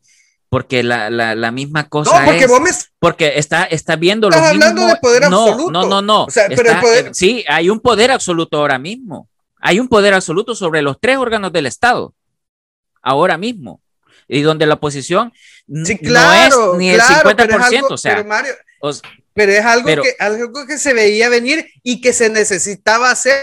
porque 0.49 0.85
la, 0.85 1.11
la, 1.11 1.35
la, 1.35 1.51
misma 1.51 1.89
cosa 1.89 2.21
no, 2.21 2.25
porque 2.25 2.45
es, 2.45 2.49
vos 2.49 2.61
me 2.61 2.71
porque 3.01 3.33
está, 3.35 3.65
está 3.65 3.97
viendo 3.97 4.29
estás 4.29 4.51
hablando 4.51 4.87
de 4.87 4.97
poder 5.03 5.29
no, 5.29 5.43
absoluto. 5.49 5.73
No, 5.73 5.87
no, 5.87 6.01
no. 6.01 6.25
O 6.27 6.31
sea, 6.31 6.47
pero 6.47 6.71
el 6.71 6.81
poder... 6.81 7.13
Sí, 7.13 7.45
hay 7.49 7.71
un 7.71 7.81
poder 7.81 8.13
absoluto 8.13 8.59
ahora 8.59 8.79
mismo. 8.79 9.29
Hay 9.61 9.81
un 9.81 9.89
poder 9.89 10.15
absoluto 10.15 10.55
sobre 10.55 10.81
los 10.81 11.01
tres 11.01 11.19
órganos 11.19 11.53
del 11.53 11.67
Estado. 11.67 12.15
Ahora 13.03 13.37
mismo 13.37 13.81
y 14.29 14.43
donde 14.43 14.67
la 14.67 14.75
oposición 14.75 15.33
sí, 15.85 15.99
claro, 15.99 16.67
no 16.67 16.73
es 16.75 16.79
ni 16.79 16.91
el 16.91 17.01
50%, 17.01 17.87
o 17.91 17.97
sea, 17.97 18.17
pero, 18.17 18.29
Mario, 18.29 18.55
pero 19.33 19.53
es 19.53 19.65
algo, 19.65 20.03
que, 20.03 20.17
algo 20.19 20.67
que 20.67 20.79
se 20.79 20.95
veía 20.95 21.29
venir 21.29 21.67
y 21.83 22.01
que 22.01 22.13
se 22.13 22.31
necesitaba 22.31 23.11
hacer. 23.11 23.35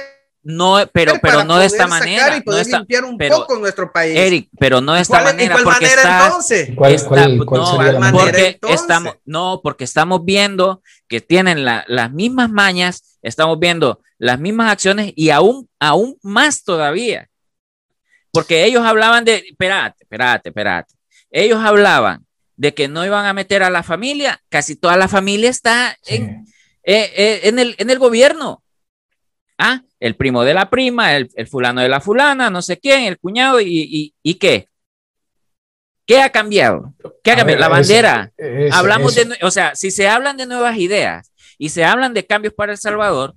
No, 0.45 0.77
pero, 0.91 1.13
pero 1.21 1.45
no 1.45 1.57
de 1.57 1.67
esta 1.67 1.87
manera. 1.87 2.35
Y 2.35 2.41
poder 2.41 2.67
no 2.67 2.79
limpiar 2.79 3.05
un 3.05 3.17
poco 3.17 3.57
nuestro 3.57 3.93
país. 3.93 4.17
Eric, 4.17 4.49
pero 4.59 4.81
no 4.81 4.93
de 4.93 5.01
esta 5.01 5.21
manera. 5.21 5.45
¿Y 5.45 5.49
cuál 5.49 5.63
porque 5.63 5.85
manera 5.85 6.01
está, 6.01 6.25
entonces? 6.25 6.69
¿Cuál, 6.75 7.03
cuál, 7.05 7.45
cuál 7.45 7.61
no, 7.61 7.67
sería 7.67 7.91
la 7.93 8.11
porque 8.11 8.31
manera? 8.31 8.57
estamos, 8.73 9.15
no, 9.23 9.61
porque 9.63 9.83
estamos 9.85 10.25
viendo 10.25 10.81
que 11.07 11.21
tienen 11.21 11.63
la, 11.63 11.85
las 11.87 12.11
mismas 12.11 12.49
mañas, 12.49 13.17
estamos 13.21 13.57
viendo 13.59 14.01
las 14.17 14.39
mismas 14.39 14.71
acciones 14.71 15.13
y 15.15 15.29
aún, 15.29 15.69
aún 15.79 16.17
más 16.23 16.63
todavía. 16.63 17.29
Porque 18.33 18.65
ellos 18.65 18.83
hablaban 18.83 19.23
de, 19.25 19.45
espérate, 19.47 20.03
espérate, 20.03 20.49
espérate. 20.49 20.95
Ellos 21.29 21.59
hablaban 21.63 22.25
de 22.55 22.73
que 22.73 22.87
no 22.87 23.05
iban 23.05 23.27
a 23.27 23.33
meter 23.33 23.61
a 23.61 23.69
la 23.69 23.83
familia, 23.83 24.41
casi 24.49 24.75
toda 24.75 24.97
la 24.97 25.07
familia 25.07 25.51
está 25.51 25.95
en, 26.07 26.45
eh, 26.83 27.13
eh, 27.15 27.41
en, 27.43 27.59
el, 27.59 27.75
en 27.77 27.91
el 27.91 27.99
gobierno. 27.99 28.63
Ah, 29.59 29.83
el 29.99 30.15
primo 30.15 30.43
de 30.43 30.55
la 30.55 30.71
prima, 30.71 31.15
el, 31.15 31.29
el 31.35 31.47
fulano 31.47 31.81
de 31.81 31.89
la 31.89 32.01
fulana, 32.01 32.49
no 32.49 32.63
sé 32.63 32.79
quién, 32.79 33.03
el 33.03 33.19
cuñado, 33.19 33.61
y, 33.61 33.67
y, 33.67 34.15
y 34.23 34.33
qué. 34.35 34.67
¿Qué 36.07 36.19
ha 36.19 36.31
cambiado? 36.31 36.95
¿Qué 37.23 37.31
ha 37.31 37.35
cambiado? 37.35 37.45
Ver, 37.45 37.59
la 37.59 37.67
bandera. 37.69 38.31
Hablamos 38.71 39.13
de, 39.13 39.37
o 39.43 39.51
sea, 39.51 39.75
si 39.75 39.91
se 39.91 40.07
hablan 40.07 40.37
de 40.37 40.47
nuevas 40.47 40.75
ideas 40.77 41.31
y 41.59 41.69
se 41.69 41.85
hablan 41.85 42.15
de 42.15 42.25
cambios 42.25 42.55
para 42.55 42.71
El 42.71 42.79
Salvador, 42.79 43.35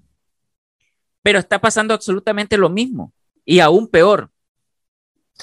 pero 1.22 1.38
está 1.38 1.60
pasando 1.60 1.92
absolutamente 1.92 2.56
lo 2.56 2.70
mismo 2.70 3.12
y 3.44 3.60
aún 3.60 3.88
peor. 3.88 4.30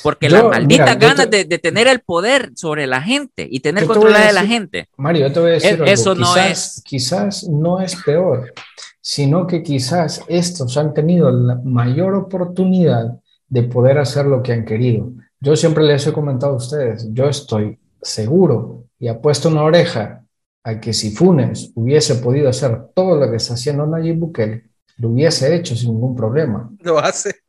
Porque 0.02 0.28
yo, 0.28 0.38
las 0.38 0.46
malditas 0.46 0.96
mira, 0.96 1.08
ganas 1.08 1.30
te, 1.30 1.38
de, 1.38 1.46
de, 1.46 1.60
tener 1.60 1.88
el 1.88 2.00
poder 2.00 2.52
sobre 2.56 2.88
la 2.88 3.02
gente 3.02 3.48
y 3.50 3.60
tener 3.60 3.86
controlada 3.86 4.28
de 4.28 4.34
la 4.34 4.46
gente. 4.46 4.90
Mario, 4.98 5.28
yo 5.28 5.34
te 5.34 5.40
voy 5.40 5.50
a 5.52 5.54
decir, 5.54 5.84
eso 5.86 6.12
algo. 6.12 6.26
no 6.26 6.34
quizás, 6.34 6.78
es. 6.78 6.84
Quizás 6.84 7.44
no 7.48 7.80
es 7.80 7.96
peor, 8.04 8.54
sino 9.02 9.46
que 9.46 9.62
quizás 9.62 10.22
estos 10.28 10.78
han 10.78 10.94
tenido 10.94 11.30
la 11.30 11.56
mayor 11.64 12.16
oportunidad 12.16 13.20
de 13.48 13.64
poder 13.64 14.00
hacer 14.00 14.26
lo 14.26 14.42
que 14.42 14.54
han 14.54 14.66
querido. 14.66 15.12
Yo 15.40 15.56
siempre 15.56 15.84
les 15.84 16.08
he 16.08 16.14
comentado 16.14 16.54
a 16.54 16.58
ustedes, 16.58 17.08
yo 17.12 17.28
estoy 17.28 17.78
seguro 18.02 18.86
y 18.98 19.10
apuesto 19.10 19.50
una 19.50 19.64
oreja 19.64 20.24
a 20.64 20.80
que 20.80 20.94
si 20.94 21.12
Funes 21.12 21.72
hubiese 21.76 22.16
podido 22.16 22.50
hacer 22.50 22.88
todo 22.96 23.18
lo 23.18 23.30
que 23.30 23.38
está 23.38 23.54
haciendo 23.54 23.86
Nayib 23.86 24.18
Bukele, 24.18 24.70
lo 24.98 25.10
hubiese 25.10 25.54
hecho 25.54 25.76
sin 25.76 25.90
ningún 25.90 26.16
problema. 26.16 26.72
Lo 26.80 27.00
hace. 27.00 27.43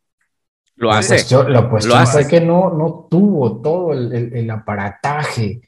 Lo 0.77 0.91
hace. 0.91 1.35
Lo, 1.35 1.49
lo 1.49 1.71
puesto 1.71 1.89
lo 1.89 1.97
hace. 1.97 2.13
fue 2.23 2.29
que 2.29 2.41
no, 2.41 2.71
no 2.71 3.07
tuvo 3.11 3.61
todo 3.61 3.93
el, 3.93 4.13
el, 4.13 4.37
el, 4.37 4.51
aparataje 4.51 5.61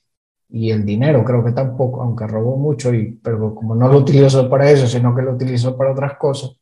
y 0.49 0.71
el 0.71 0.85
dinero, 0.85 1.25
creo 1.25 1.45
que 1.45 1.53
tampoco, 1.53 2.03
aunque 2.03 2.27
robó 2.27 2.57
mucho, 2.57 2.95
y, 2.95 3.13
pero 3.23 3.55
como 3.55 3.75
no 3.75 3.89
lo 3.89 3.99
utilizó 3.99 4.49
para 4.49 4.71
eso, 4.71 4.87
sino 4.87 5.15
que 5.15 5.23
lo 5.23 5.33
utilizó 5.33 5.77
para 5.77 5.93
otras 5.93 6.17
cosas, 6.17 6.53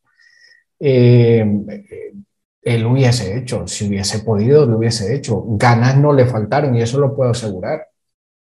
eh, 0.81 1.45
él 2.63 2.87
hubiese 2.87 3.37
hecho, 3.37 3.67
si 3.67 3.89
hubiese 3.89 4.21
podido, 4.21 4.65
lo 4.67 4.79
hubiese 4.79 5.15
hecho. 5.15 5.45
Ganas 5.47 5.99
no 5.99 6.13
le 6.13 6.25
faltaron 6.25 6.75
y 6.75 6.83
eso 6.83 6.99
lo 6.99 7.15
puedo 7.15 7.31
asegurar. 7.31 7.89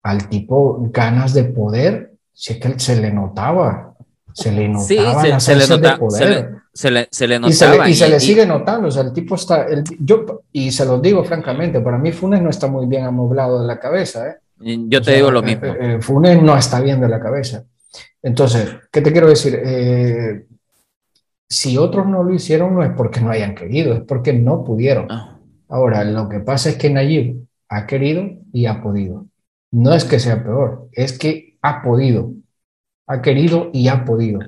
Al 0.03 0.29
tipo, 0.29 0.79
ganas 0.90 1.35
de 1.35 1.44
poder, 1.44 2.14
si 2.33 2.55
es 2.55 2.59
que 2.59 2.79
se 2.79 3.01
le 3.01 3.12
notaba, 3.12 3.94
se 4.33 4.51
le 4.53 4.68
notaba 4.68 4.87
sí, 4.87 4.96
se, 4.96 5.29
las 5.29 5.42
se 5.44 5.57
le 5.57 5.68
nota, 5.68 5.92
de 5.92 5.98
poder. 5.98 6.22
Se 6.22 6.29
le, 6.29 6.48
se 6.79 6.93
le, 6.93 7.09
se 7.11 7.27
le 7.27 7.41
y 7.45 7.53
se 7.53 7.64
le, 7.64 7.71
notaba. 7.73 7.91
y 7.91 7.95
se 7.95 8.09
le 8.09 8.21
sigue 8.21 8.47
notando, 8.47 8.87
o 8.87 8.91
sea, 8.93 9.03
el 9.03 9.12
tipo 9.12 9.35
está, 9.35 9.64
el, 9.64 9.83
yo, 9.99 10.45
y 10.53 10.71
se 10.71 10.85
los 10.85 11.03
digo 11.03 11.25
francamente, 11.25 11.81
para 11.81 11.99
mí 11.99 12.12
Funes 12.12 12.41
no 12.41 12.51
está 12.51 12.69
muy 12.69 12.87
bien 12.87 13.05
amoblado 13.05 13.61
de 13.61 13.67
la 13.67 13.81
cabeza, 13.81 14.29
¿eh? 14.29 14.37
Yo 14.61 15.01
te 15.01 15.03
o 15.03 15.05
sea, 15.05 15.14
digo 15.17 15.33
lo 15.33 15.43
mismo. 15.43 15.67
Eh, 15.67 15.77
eh, 15.81 15.99
Funes 16.01 16.41
no 16.41 16.57
está 16.57 16.81
bien 16.81 17.01
de 17.01 17.09
la 17.09 17.19
cabeza. 17.19 17.64
Entonces, 18.23 18.77
¿qué 18.93 19.01
te 19.01 19.11
quiero 19.11 19.27
decir? 19.27 19.61
Eh, 19.61 20.47
si 21.49 21.77
otros 21.77 22.07
no 22.07 22.23
lo 22.23 22.33
hicieron, 22.33 22.77
no 22.77 22.85
es 22.85 22.93
porque 22.97 23.23
no 23.23 23.31
hayan 23.31 23.57
querido, 23.57 23.95
es 23.95 24.03
porque 24.03 24.33
no 24.33 24.62
pudieron. 24.62 25.11
Ah. 25.11 25.37
Ahora, 25.69 26.05
lo 26.05 26.29
que 26.29 26.38
pasa 26.38 26.69
es 26.69 26.77
que 26.77 26.91
Nayib 26.91 27.45
ha 27.69 27.88
querido 27.88 28.25
y 28.53 28.67
ha 28.67 28.81
podido. 28.81 29.27
No 29.73 29.95
es 29.95 30.05
que 30.05 30.21
sea 30.21 30.45
peor, 30.45 30.88
es 30.93 31.19
que 31.19 31.59
ha 31.61 31.83
podido. 31.83 32.31
Ha 33.09 33.21
querido 33.21 33.69
y 33.73 33.88
ha 33.88 34.05
podido. 34.05 34.38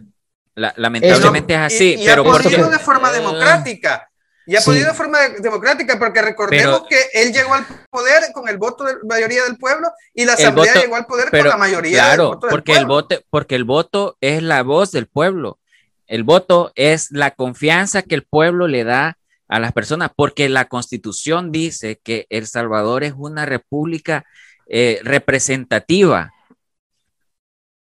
La, 0.61 0.75
lamentablemente 0.77 1.55
Eso, 1.55 1.65
es 1.65 1.75
así. 1.75 1.95
Y, 1.95 2.03
y 2.03 2.05
pero 2.05 2.23
ha 2.23 2.25
podido 2.25 2.51
porque, 2.51 2.71
de 2.71 2.79
forma 2.79 3.11
democrática. 3.11 4.11
Y 4.47 4.57
ha 4.57 4.61
sí. 4.61 4.67
podido 4.67 4.89
de 4.89 4.95
forma 4.95 5.19
democrática, 5.39 5.99
porque 5.99 6.21
recordemos 6.21 6.83
pero, 6.83 6.89
que 6.89 7.23
él 7.23 7.33
llegó 7.33 7.55
al 7.55 7.65
poder 7.89 8.25
con 8.35 8.49
el 8.49 8.59
voto 8.59 8.85
de 8.85 8.95
la 8.95 8.99
mayoría 9.09 9.45
del 9.45 9.57
pueblo 9.57 9.89
y 10.13 10.25
la 10.25 10.35
asamblea 10.35 10.73
voto, 10.75 10.85
llegó 10.85 10.97
al 10.97 11.07
poder 11.07 11.29
pero, 11.31 11.45
con 11.45 11.51
la 11.51 11.57
mayoría 11.57 11.93
claro, 11.95 12.23
del 12.23 12.35
voto 12.35 12.47
del 12.47 12.51
porque 12.51 12.73
pueblo. 12.73 12.81
el 12.81 12.87
voto, 12.87 13.25
porque 13.31 13.55
el 13.55 13.65
voto 13.65 14.17
es 14.21 14.43
la 14.43 14.63
voz 14.63 14.93
del 14.93 15.07
pueblo. 15.07 15.59
El 16.07 16.25
voto 16.25 16.73
es 16.75 17.11
la 17.11 17.31
confianza 17.31 18.03
que 18.03 18.17
el 18.17 18.25
pueblo 18.25 18.67
le 18.67 18.85
da 18.85 19.17
a 19.49 19.61
las 19.61 19.73
personas, 19.73 20.11
porque 20.15 20.49
la 20.49 20.67
constitución 20.67 21.53
dice 21.53 22.01
que 22.03 22.27
El 22.29 22.47
Salvador 22.47 23.05
es 23.05 23.15
una 23.17 23.47
república 23.47 24.25
eh, 24.67 25.01
representativa. 25.05 26.33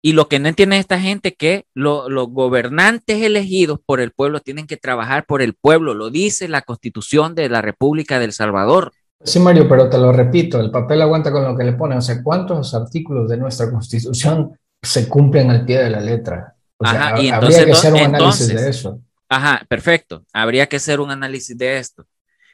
Y 0.01 0.13
lo 0.13 0.29
que 0.29 0.39
no 0.39 0.47
entiende 0.47 0.77
esta 0.77 0.99
gente 0.99 1.29
es 1.29 1.35
que 1.37 1.65
lo, 1.73 2.09
los 2.09 2.29
gobernantes 2.29 3.21
elegidos 3.21 3.79
por 3.85 3.99
el 3.99 4.11
pueblo 4.11 4.39
tienen 4.39 4.65
que 4.65 4.77
trabajar 4.77 5.25
por 5.25 5.41
el 5.41 5.55
pueblo, 5.55 5.93
lo 5.93 6.09
dice 6.09 6.47
la 6.47 6.61
constitución 6.61 7.35
de 7.35 7.49
la 7.49 7.61
República 7.61 8.17
del 8.17 8.31
Salvador. 8.31 8.93
Sí, 9.21 9.39
Mario, 9.39 9.67
pero 9.67 9.89
te 9.89 9.97
lo 9.97 10.13
repito, 10.13 10.61
el 10.61 10.71
papel 10.71 11.01
aguanta 11.01 11.31
con 11.31 11.43
lo 11.43 11.57
que 11.57 11.65
le 11.65 11.73
pone. 11.73 11.97
O 11.97 12.01
sea, 12.01 12.23
¿cuántos 12.23 12.73
artículos 12.73 13.29
de 13.29 13.37
nuestra 13.37 13.69
constitución 13.69 14.57
se 14.81 15.09
cumplen 15.09 15.51
al 15.51 15.65
pie 15.65 15.79
de 15.79 15.89
la 15.89 15.99
letra? 15.99 16.55
O 16.77 16.87
sea, 16.87 17.07
ajá, 17.07 17.21
y 17.21 17.27
entonces, 17.27 17.59
habría 17.59 17.65
que 17.65 17.71
hacer 17.77 17.93
un 17.93 17.99
entonces, 17.99 18.49
análisis 18.49 18.61
de 18.61 18.69
eso. 18.69 19.01
Ajá, 19.27 19.65
perfecto. 19.67 20.23
Habría 20.31 20.67
que 20.67 20.77
hacer 20.77 21.01
un 21.01 21.11
análisis 21.11 21.57
de 21.57 21.77
esto. 21.77 22.05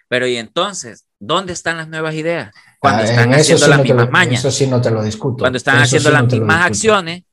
Pero 0.08 0.26
y 0.26 0.38
entonces, 0.38 1.06
¿dónde 1.20 1.54
están 1.54 1.78
las 1.78 1.88
nuevas 1.88 2.16
ideas? 2.16 2.52
Cuando 2.80 3.04
ah, 3.04 3.06
están 3.06 3.34
haciendo 3.34 3.66
sí 3.66 3.70
las 3.70 3.78
no 3.78 3.84
mismas 3.84 4.06
lo, 4.06 4.12
mañas. 4.12 4.40
Eso 4.40 4.52
sí 4.52 4.66
no 4.66 4.82
te 4.82 4.90
lo 4.90 5.04
discuto. 5.04 5.38
Cuando 5.38 5.58
están 5.58 5.76
eso 5.76 5.84
haciendo 5.84 6.10
sí 6.10 6.14
las 6.14 6.24
no 6.24 6.30
mismas 6.30 6.66
acciones 6.66 7.24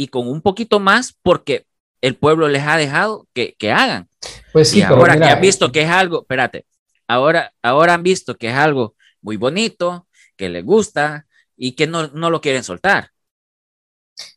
y 0.00 0.08
con 0.08 0.26
un 0.28 0.40
poquito 0.40 0.80
más 0.80 1.14
porque 1.22 1.66
el 2.00 2.16
pueblo 2.16 2.48
les 2.48 2.62
ha 2.62 2.78
dejado 2.78 3.28
que, 3.34 3.54
que 3.58 3.70
hagan. 3.70 4.08
Pues 4.50 4.70
sí, 4.70 4.78
y 4.78 4.82
ahora 4.82 5.12
mira, 5.12 5.26
que 5.26 5.32
han 5.34 5.40
visto 5.42 5.70
que 5.70 5.82
es 5.82 5.90
algo, 5.90 6.22
espérate, 6.22 6.64
ahora, 7.06 7.52
ahora 7.60 7.92
han 7.92 8.02
visto 8.02 8.34
que 8.38 8.48
es 8.48 8.54
algo 8.54 8.94
muy 9.20 9.36
bonito, 9.36 10.06
que 10.38 10.48
les 10.48 10.64
gusta 10.64 11.26
y 11.54 11.72
que 11.72 11.86
no, 11.86 12.08
no 12.14 12.30
lo 12.30 12.40
quieren 12.40 12.64
soltar. 12.64 13.10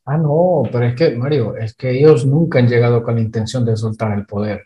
Ah, 0.04 0.18
no, 0.18 0.64
pero 0.70 0.86
es 0.86 0.96
que, 0.96 1.12
Mario, 1.12 1.56
es 1.56 1.74
que 1.76 1.92
ellos 1.92 2.26
nunca 2.26 2.60
han 2.60 2.68
llegado 2.68 3.02
con 3.02 3.16
la 3.16 3.22
intención 3.22 3.64
de 3.64 3.78
soltar 3.78 4.18
el 4.18 4.26
poder. 4.26 4.66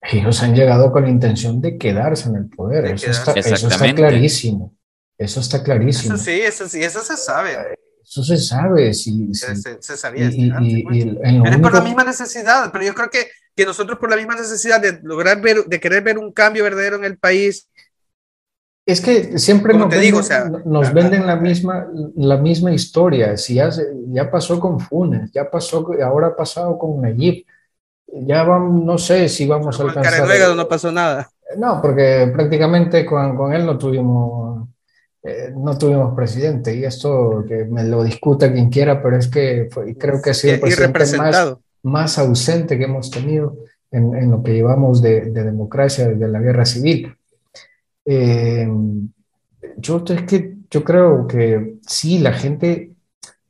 Ellos 0.00 0.42
han 0.42 0.54
llegado 0.54 0.90
con 0.90 1.02
la 1.02 1.10
intención 1.10 1.60
de 1.60 1.76
quedarse 1.76 2.30
en 2.30 2.36
el 2.36 2.48
poder. 2.48 2.86
Eso 2.86 3.10
está, 3.10 3.32
eso 3.32 3.68
está, 3.68 3.94
clarísimo. 3.94 4.74
Eso 5.18 5.40
está 5.40 5.62
clarísimo. 5.62 6.14
Eso 6.14 6.24
sí, 6.24 6.40
eso 6.40 6.66
sí, 6.66 6.82
eso 6.82 7.00
se 7.00 7.18
sabe. 7.18 7.76
Eso 8.12 8.22
se 8.22 8.36
sabe. 8.36 8.92
Sí. 8.92 9.32
Se, 9.32 9.56
se, 9.56 9.96
sabía. 9.96 10.30
Y, 10.30 10.50
antes, 10.50 10.70
y, 10.70 10.86
y, 10.92 11.00
es 11.00 11.40
único... 11.40 11.62
por 11.62 11.72
la 11.72 11.80
misma 11.80 12.04
necesidad, 12.04 12.70
pero 12.70 12.84
yo 12.84 12.92
creo 12.92 13.08
que, 13.08 13.28
que 13.56 13.64
nosotros 13.64 13.98
por 13.98 14.10
la 14.10 14.16
misma 14.16 14.34
necesidad 14.34 14.82
de 14.82 15.00
lograr 15.02 15.40
ver, 15.40 15.64
de 15.64 15.80
querer 15.80 16.02
ver 16.02 16.18
un 16.18 16.30
cambio 16.30 16.62
verdadero 16.62 16.96
en 16.96 17.04
el 17.04 17.16
país, 17.16 17.70
es 18.84 19.00
que 19.00 19.38
siempre 19.38 19.72
nos, 19.72 19.88
te 19.88 19.96
venden, 19.96 20.00
digo, 20.02 20.18
o 20.18 20.22
sea, 20.22 20.44
nos 20.66 20.88
a, 20.88 20.92
venden 20.92 21.26
la 21.26 21.36
misma, 21.36 21.86
la 22.16 22.36
misma 22.36 22.70
historia. 22.72 23.38
Si 23.38 23.54
ya, 23.54 23.70
ya 24.08 24.30
pasó 24.30 24.60
con 24.60 24.78
Funes, 24.78 25.32
ya 25.32 25.50
pasó, 25.50 25.88
ahora 26.04 26.26
ha 26.28 26.36
pasado 26.36 26.76
con 26.76 27.00
Nayib. 27.00 27.46
ya 28.08 28.42
vamos, 28.42 28.84
no 28.84 28.98
sé 28.98 29.30
si 29.30 29.46
vamos 29.46 29.80
a 29.80 29.84
alcanzar. 29.84 30.54
no 30.54 30.68
pasó 30.68 30.92
nada. 30.92 31.30
No, 31.56 31.80
porque 31.80 32.30
prácticamente 32.30 33.06
con, 33.06 33.36
con 33.38 33.54
él 33.54 33.64
no 33.64 33.78
tuvimos, 33.78 34.68
eh, 35.24 35.52
no 35.54 35.78
tuvimos 35.78 36.14
presidente 36.16 36.74
y 36.74 36.84
esto 36.84 37.44
que 37.46 37.64
me 37.64 37.84
lo 37.84 38.02
discuta 38.02 38.52
quien 38.52 38.70
quiera, 38.70 39.00
pero 39.02 39.16
es 39.16 39.28
que 39.28 39.68
creo 39.98 40.20
que 40.20 40.30
ha 40.30 40.34
sido 40.34 40.54
el 40.54 40.60
presidente 40.60 41.18
más, 41.18 41.56
más 41.82 42.18
ausente 42.18 42.76
que 42.76 42.84
hemos 42.84 43.10
tenido 43.10 43.56
en, 43.90 44.14
en 44.16 44.30
lo 44.30 44.42
que 44.42 44.52
llevamos 44.52 45.00
de, 45.00 45.26
de, 45.30 45.44
democracia 45.44 46.08
desde 46.08 46.26
la 46.26 46.40
guerra 46.40 46.64
civil. 46.64 47.14
Eh, 48.04 48.68
yo, 49.76 50.02
es 50.08 50.22
que, 50.22 50.56
yo 50.70 50.82
creo 50.82 51.26
que 51.26 51.74
sí, 51.86 52.18
la 52.18 52.32
gente 52.32 52.91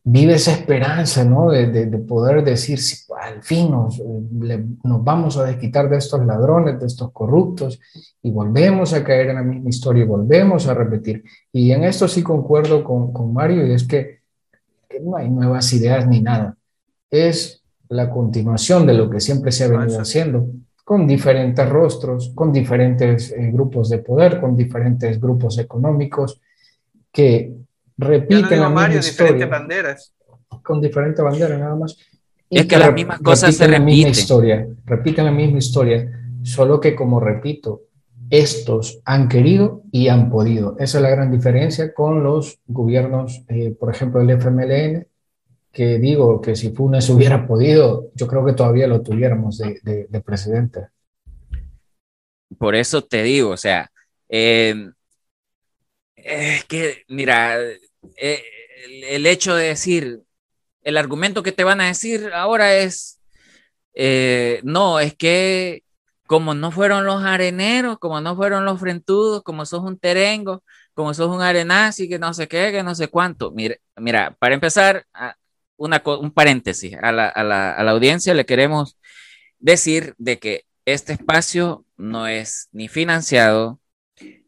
vive 0.04 0.34
esa 0.34 0.52
esperanza, 0.52 1.24
¿no? 1.24 1.50
De, 1.50 1.66
de, 1.66 1.98
poder 1.98 2.42
decir, 2.42 2.78
sí, 2.80 2.96
al 3.20 3.42
fin 3.42 3.70
nos, 3.70 4.00
nos, 4.00 5.04
vamos 5.04 5.36
a 5.36 5.44
desquitar 5.44 5.88
de 5.88 5.98
estos 5.98 6.24
ladrones, 6.26 6.80
de 6.80 6.86
estos 6.86 7.12
corruptos, 7.12 7.80
y 8.22 8.30
volvemos 8.30 8.92
a 8.92 9.04
caer 9.04 9.30
en 9.30 9.36
la 9.36 9.42
misma 9.42 9.70
historia 9.70 10.02
y 10.02 10.06
volvemos 10.06 10.66
a 10.66 10.74
repetir. 10.74 11.22
Y 11.52 11.70
en 11.70 11.84
esto 11.84 12.08
sí 12.08 12.22
concuerdo 12.22 12.82
con, 12.82 13.12
con 13.12 13.32
Mario, 13.32 13.66
y 13.66 13.72
es 13.72 13.84
que, 13.84 14.20
que, 14.88 15.00
no 15.00 15.16
hay 15.16 15.30
nuevas 15.30 15.72
ideas 15.72 16.06
ni 16.06 16.20
nada. 16.20 16.56
Es 17.10 17.62
la 17.88 18.10
continuación 18.10 18.86
de 18.86 18.94
lo 18.94 19.08
que 19.08 19.20
siempre 19.20 19.52
se 19.52 19.64
ha 19.64 19.68
venido 19.68 20.00
haciendo, 20.00 20.48
con 20.84 21.06
diferentes 21.06 21.68
rostros, 21.68 22.32
con 22.34 22.52
diferentes 22.52 23.30
eh, 23.30 23.50
grupos 23.52 23.88
de 23.88 23.98
poder, 23.98 24.40
con 24.40 24.56
diferentes 24.56 25.20
grupos 25.20 25.58
económicos, 25.58 26.40
que 27.12 27.54
repiten 28.02 28.60
la 28.60 28.68
misma 28.68 28.94
historia. 28.94 29.46
banderas. 29.46 30.14
Con 30.62 30.80
diferentes 30.80 31.24
banderas 31.24 31.58
nada 31.58 31.76
más. 31.76 31.96
Y 32.48 32.58
es 32.58 32.66
que, 32.66 32.76
las 32.76 32.92
mismas 32.92 33.20
cosas 33.20 33.54
se 33.56 33.66
repiten. 33.66 33.80
La 33.80 33.86
misma 33.86 34.10
historia, 34.10 34.68
repiten 34.84 35.24
la 35.24 35.30
misma 35.30 35.58
historia, 35.58 36.20
solo 36.42 36.80
que 36.80 36.94
como 36.94 37.18
repito, 37.18 37.84
estos 38.28 39.00
han 39.04 39.28
querido 39.28 39.82
y 39.90 40.08
han 40.08 40.30
podido. 40.30 40.76
Esa 40.78 40.98
es 40.98 41.02
la 41.02 41.10
gran 41.10 41.30
diferencia 41.30 41.92
con 41.94 42.22
los 42.22 42.58
gobiernos, 42.66 43.42
eh, 43.48 43.74
por 43.78 43.94
ejemplo, 43.94 44.20
el 44.20 44.30
FMLN, 44.30 45.06
que 45.72 45.98
digo 45.98 46.40
que 46.40 46.54
si 46.54 46.70
Funes 46.70 47.08
hubiera 47.08 47.46
podido, 47.46 48.10
yo 48.14 48.26
creo 48.26 48.44
que 48.44 48.52
todavía 48.52 48.86
lo 48.86 49.02
tuviéramos 49.02 49.58
de, 49.58 50.06
de, 50.08 50.20
presidente. 50.20 50.88
Por 52.58 52.74
eso 52.74 53.02
te 53.02 53.22
digo, 53.22 53.50
o 53.50 53.56
sea, 53.56 53.90
eh, 54.28 54.90
es 56.16 56.64
que, 56.64 57.04
mira, 57.08 57.56
eh, 58.16 58.42
el, 58.84 59.26
hecho 59.26 59.54
de 59.54 59.68
decir, 59.68 60.22
el 60.82 60.96
argumento 60.96 61.42
que 61.42 61.52
te 61.52 61.64
van 61.64 61.80
a 61.80 61.86
decir 61.86 62.30
ahora 62.34 62.74
es, 62.76 63.20
eh, 63.94 64.60
no, 64.64 65.00
es 65.00 65.14
que 65.14 65.84
como 66.26 66.54
no 66.54 66.70
fueron 66.72 67.04
los 67.04 67.22
areneros, 67.24 67.98
como 67.98 68.20
no 68.20 68.36
fueron 68.36 68.64
los 68.64 68.80
frentudos, 68.80 69.42
como 69.42 69.66
sos 69.66 69.82
un 69.82 69.98
terengo, 69.98 70.64
como 70.94 71.14
sos 71.14 71.28
un 71.28 71.42
arenazi, 71.42 72.08
que 72.08 72.18
no 72.18 72.32
sé 72.34 72.48
qué, 72.48 72.72
que 72.72 72.82
no 72.82 72.94
sé 72.94 73.08
cuánto. 73.08 73.50
Mira, 73.52 73.76
mira 73.96 74.34
para 74.38 74.54
empezar, 74.54 75.06
una, 75.76 76.02
un 76.04 76.30
paréntesis, 76.30 76.96
a 77.02 77.12
la, 77.12 77.28
a, 77.28 77.44
la, 77.44 77.72
a 77.72 77.82
la 77.82 77.90
audiencia 77.90 78.34
le 78.34 78.46
queremos 78.46 78.96
decir 79.58 80.14
de 80.18 80.38
que 80.38 80.64
este 80.84 81.12
espacio 81.12 81.84
no 81.96 82.26
es 82.26 82.68
ni 82.72 82.88
financiado, 82.88 83.80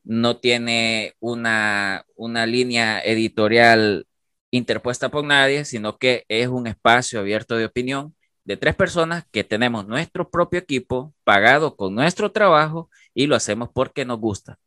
no 0.05 0.39
tiene 0.39 1.15
una, 1.21 2.05
una 2.17 2.47
línea 2.47 3.01
editorial 3.01 4.07
interpuesta 4.51 5.11
por 5.11 5.25
nadie, 5.25 5.65
sino 5.65 5.99
que 5.99 6.25
es 6.29 6.49
un 6.49 6.67
espacio 6.67 7.21
abierto 7.21 7.57
de 7.57 7.65
opinión 7.67 8.15
de 8.45 8.57
tres 8.57 8.75
personas 8.75 9.25
que 9.33 9.45
tenemos 9.45 9.87
nuestro 9.87 10.31
propio 10.31 10.61
equipo 10.61 11.15
pagado 11.25 11.77
con 11.77 11.95
nuestro 11.95 12.31
trabajo 12.33 12.91
y 13.15 13.27
lo 13.27 13.37
hacemos 13.37 13.71
porque 13.73 14.05
nos 14.05 14.21
gusta. 14.21 14.59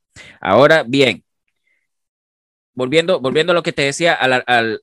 Ahora 0.41 0.84
bien, 0.84 1.23
volviendo, 2.73 3.19
volviendo 3.19 3.52
a 3.52 3.56
lo 3.56 3.63
que 3.63 3.73
te 3.73 3.84
decía, 3.84 4.13
al, 4.13 4.43
al, 4.47 4.82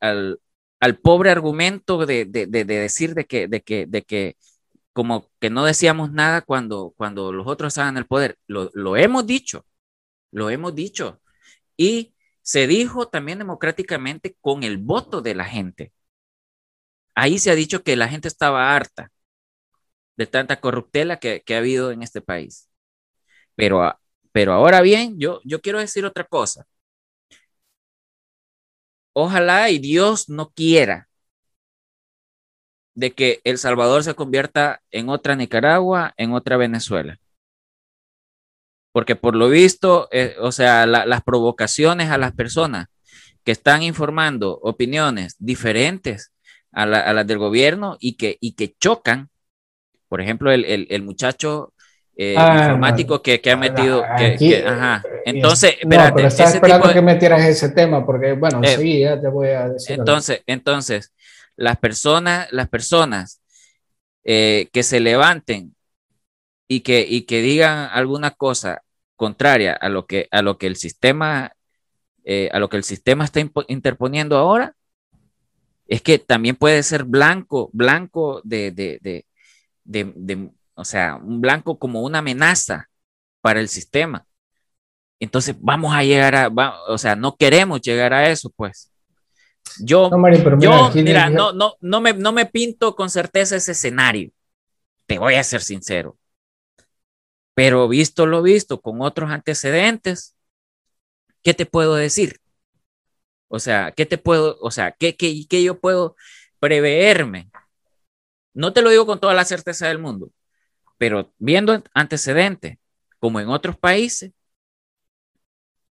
al, 0.80 0.96
pobre 0.98 1.30
argumento 1.30 2.06
de, 2.06 2.24
de, 2.24 2.46
de, 2.46 2.64
decir 2.64 3.14
de 3.14 3.24
que, 3.26 3.48
que, 3.64 3.86
de 3.86 4.02
que 4.02 4.36
como 4.92 5.28
que 5.40 5.50
no 5.50 5.64
decíamos 5.64 6.12
nada 6.12 6.42
cuando, 6.42 6.94
cuando 6.96 7.32
los 7.32 7.46
otros 7.46 7.72
estaban 7.72 7.94
en 7.94 7.98
el 7.98 8.06
poder, 8.06 8.38
lo, 8.46 8.70
lo 8.74 8.96
hemos 8.96 9.26
dicho, 9.26 9.64
lo 10.35 10.51
hemos 10.51 10.75
dicho. 10.75 11.20
Y 11.77 12.14
se 12.42 12.66
dijo 12.66 13.09
también 13.09 13.38
democráticamente 13.38 14.37
con 14.40 14.64
el 14.64 14.79
voto 14.79 15.23
de 15.23 15.35
la 15.35 15.44
gente. 15.47 15.92
Ahí 17.14 17.38
se 17.38 17.51
ha 17.51 17.55
dicho 17.55 17.83
que 17.83 17.97
la 17.97 18.09
gente 18.09 18.29
estaba 18.29 18.75
harta 18.75 19.11
de 20.16 20.27
tanta 20.27 20.61
corruptela 20.61 21.18
que, 21.18 21.42
ha 21.51 21.59
habido 21.59 21.90
en 21.92 22.03
este 22.03 22.20
país. 22.20 22.68
Pero, 23.57 23.99
pero 24.33 24.53
ahora 24.55 24.81
bien, 24.83 25.18
yo, 25.18 25.40
yo 25.44 25.61
quiero 25.61 25.79
decir 25.81 26.05
otra 26.05 26.25
cosa. 26.25 26.66
Ojalá 29.12 29.70
y 29.70 29.79
Dios 29.79 30.29
no 30.29 30.51
quiera 30.51 31.09
de 32.94 33.12
que 33.12 33.40
El 33.44 33.59
Salvador 33.59 34.05
se 34.05 34.14
convierta 34.14 34.83
en 34.90 35.09
otra 35.09 35.37
Nicaragua, 35.37 36.14
en 36.16 36.33
otra 36.33 36.57
Venezuela 36.57 37.18
porque 38.94 39.16
por 39.16 39.35
lo 39.35 39.48
visto, 39.48 40.09
eh, 40.12 40.37
o 40.38 40.52
sea, 40.52 40.87
las 40.87 41.22
provocaciones 41.24 42.11
a 42.11 42.16
las 42.16 42.30
personas 42.30 42.87
que 43.42 43.50
están 43.50 43.83
informando 43.83 44.57
opiniones 44.62 45.35
diferentes 45.40 46.33
a, 46.70 46.87
las 46.87 47.26
del 47.26 47.38
gobierno 47.38 47.96
y 47.98 48.16
que, 48.16 48.38
y 48.40 48.52
que 48.52 48.76
chocan, 48.78 49.30
por 50.09 50.20
ejemplo, 50.20 50.52
el, 50.52 51.02
muchacho 51.02 51.72
eh, 52.16 52.37
ah, 52.38 52.57
informático 52.57 53.20
que, 53.20 53.40
ha 53.50 53.57
metido. 53.57 54.04
ajá. 54.04 55.02
Entonces, 55.24 55.74
espérate, 55.80 56.12
pero 56.14 56.28
estaba 56.28 56.50
esperando 56.50 56.92
que 56.92 57.02
metieras 57.02 57.44
ese 57.46 57.70
tema, 57.70 58.07
porque, 58.07 58.35
bueno, 58.35 58.61
eh, 58.62 58.76
sí, 58.76 59.00
ya 59.00 59.20
te 59.20 59.26
voy 59.26 59.48
a 59.48 59.70
decir. 59.70 59.98
Entonces, 59.98 60.44
entonces 60.46 61.12
las 61.57 61.78
personas, 61.78 62.46
las 62.52 62.68
personas 62.68 63.40
que 64.22 64.83
se 64.85 65.00
levanten 65.00 65.74
y 66.68 66.80
que, 66.80 67.04
y 67.09 67.22
que 67.22 67.42
digan 67.42 67.88
alguna 67.92 68.30
cosa 68.30 68.84
contraria 69.16 69.72
a 69.74 69.88
lo 69.88 70.07
que, 70.07 70.29
a 70.31 70.42
lo 70.42 70.59
que 70.59 70.66
el 70.66 70.77
sistema, 70.77 71.53
eh, 72.24 72.50
a 72.53 72.59
lo 72.59 72.68
que 72.68 72.77
el 72.77 72.85
sistema 72.85 73.24
está 73.24 73.40
interponiendo 73.68 74.37
ahora, 74.37 74.74
es 75.87 76.03
que 76.03 76.18
también 76.18 76.57
puede 76.57 76.83
ser 76.83 77.05
blanco, 77.05 77.70
blanco 77.72 78.40
de, 78.44 78.70
de, 78.70 79.24
de, 79.85 80.50
o 80.74 80.85
sea, 80.85 81.16
un 81.16 81.40
blanco 81.40 81.79
como 81.79 82.03
una 82.03 82.18
amenaza 82.18 82.88
para 83.40 83.61
el 83.61 83.68
sistema. 83.68 84.27
Entonces 85.20 85.55
vamos 85.59 85.94
a 85.94 86.03
llegar 86.03 86.35
a, 86.35 86.50
o 86.88 86.98
sea, 86.98 87.16
no 87.16 87.37
queremos 87.37 87.81
llegar 87.81 88.12
a 88.12 88.29
eso, 88.31 88.50
pues. 88.57 88.90
Yo, 89.81 90.11
no, 90.11 90.59
yo 90.59 90.90
mira, 90.94 91.31
no, 91.31 91.53
no, 91.53 91.74
no, 91.81 92.00
me, 92.00 92.12
no 92.12 92.33
me 92.33 92.46
pinto 92.46 92.94
con 92.94 93.09
certeza 93.09 93.57
ese 93.57 93.72
escenario. 93.72 94.31
Te 95.07 95.18
voy 95.18 95.35
a 95.35 95.44
ser 95.44 95.62
sincero. 95.62 96.16
Pero 97.54 97.88
visto 97.88 98.26
lo 98.26 98.42
visto 98.42 98.80
con 98.80 99.00
otros 99.00 99.30
antecedentes, 99.30 100.34
¿qué 101.42 101.54
te 101.54 101.66
puedo 101.66 101.94
decir? 101.94 102.40
O 103.48 103.60
sea, 103.60 103.92
¿qué 103.92 104.06
te 104.06 104.18
puedo, 104.18 104.58
o 104.60 104.70
sea, 104.72 104.92
qué, 104.92 105.16
qué, 105.16 105.46
qué 105.48 105.62
yo 105.62 105.78
puedo 105.78 106.16
preverme? 106.58 107.50
No 108.52 108.72
te 108.72 108.82
lo 108.82 108.90
digo 108.90 109.06
con 109.06 109.20
toda 109.20 109.34
la 109.34 109.44
certeza 109.44 109.86
del 109.86 110.00
mundo, 110.00 110.30
pero 110.98 111.32
viendo 111.38 111.80
antecedentes, 111.94 112.78
como 113.20 113.38
en 113.38 113.48
otros 113.48 113.76
países, 113.78 114.32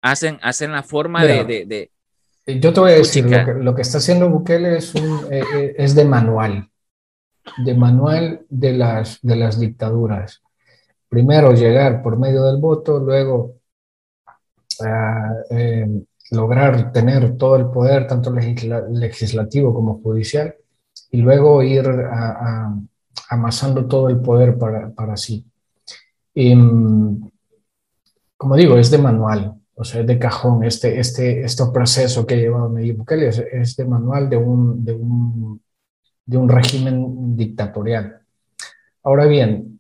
hacen, 0.01 0.39
hacen 0.43 0.73
la 0.73 0.83
forma 0.83 1.25
de, 1.25 1.45
de, 1.45 1.91
Yo 2.61 2.73
te 2.73 2.81
voy 2.81 2.93
a 2.93 2.95
decir, 2.97 3.25
lo 3.27 3.75
que, 3.75 3.83
está 3.83 3.99
haciendo 3.99 4.29
Bukele 4.29 4.77
es, 4.77 4.95
un, 4.95 5.33
eh, 5.33 5.45
eh, 5.55 5.75
es 5.79 5.95
de 5.95 6.05
manual, 6.05 6.71
de 7.59 7.75
manual 7.75 8.45
de 8.49 8.73
las, 8.73 9.21
de 9.23 9.37
las 9.37 9.61
dictaduras 9.61 10.43
primero 11.13 11.53
llegar 11.53 12.03
por 12.03 12.19
medio 12.19 12.45
del 12.45 12.57
voto, 12.57 12.99
luego 12.99 13.57
ah, 14.83 15.35
eh, 15.51 15.87
lograr 16.31 16.91
tener 16.91 17.37
todo 17.37 17.57
el 17.57 17.67
poder, 17.67 18.07
tanto 18.07 18.33
legislativo 18.33 19.75
como 19.75 20.01
judicial, 20.01 20.55
y 21.11 21.19
luego 21.19 21.63
ir 21.63 21.87
amasando 23.29 23.87
todo 23.87 24.09
el 24.09 24.23
poder 24.23 24.57
para, 24.57 24.91
para 24.95 25.19
sí. 25.19 25.45
Mm, 26.35 27.27
como 28.39 28.57
digo, 28.57 28.79
es 28.79 28.91
de 28.91 28.97
manual, 28.97 29.61
o 29.75 29.85
sea, 29.85 30.01
es 30.01 30.07
de 30.07 30.19
cajón. 30.19 30.65
Este, 30.65 30.99
este, 30.99 31.43
este 31.45 31.65
proceso 31.75 32.27
que 32.27 32.37
ha 32.37 32.39
llevado 32.39 32.71
Nayib 32.71 32.97
Bukele 32.97 33.29
es, 33.29 33.39
es, 33.39 33.77
de 33.77 33.85
manual 33.85 34.31
de 34.31 34.39
un, 34.39 34.83
de, 34.83 34.95
un, 34.95 35.61
de 36.25 36.37
un 36.39 36.49
régimen 36.49 37.37
dictatorial. 37.37 38.23
Ahora 39.03 39.27
bien, 39.27 39.72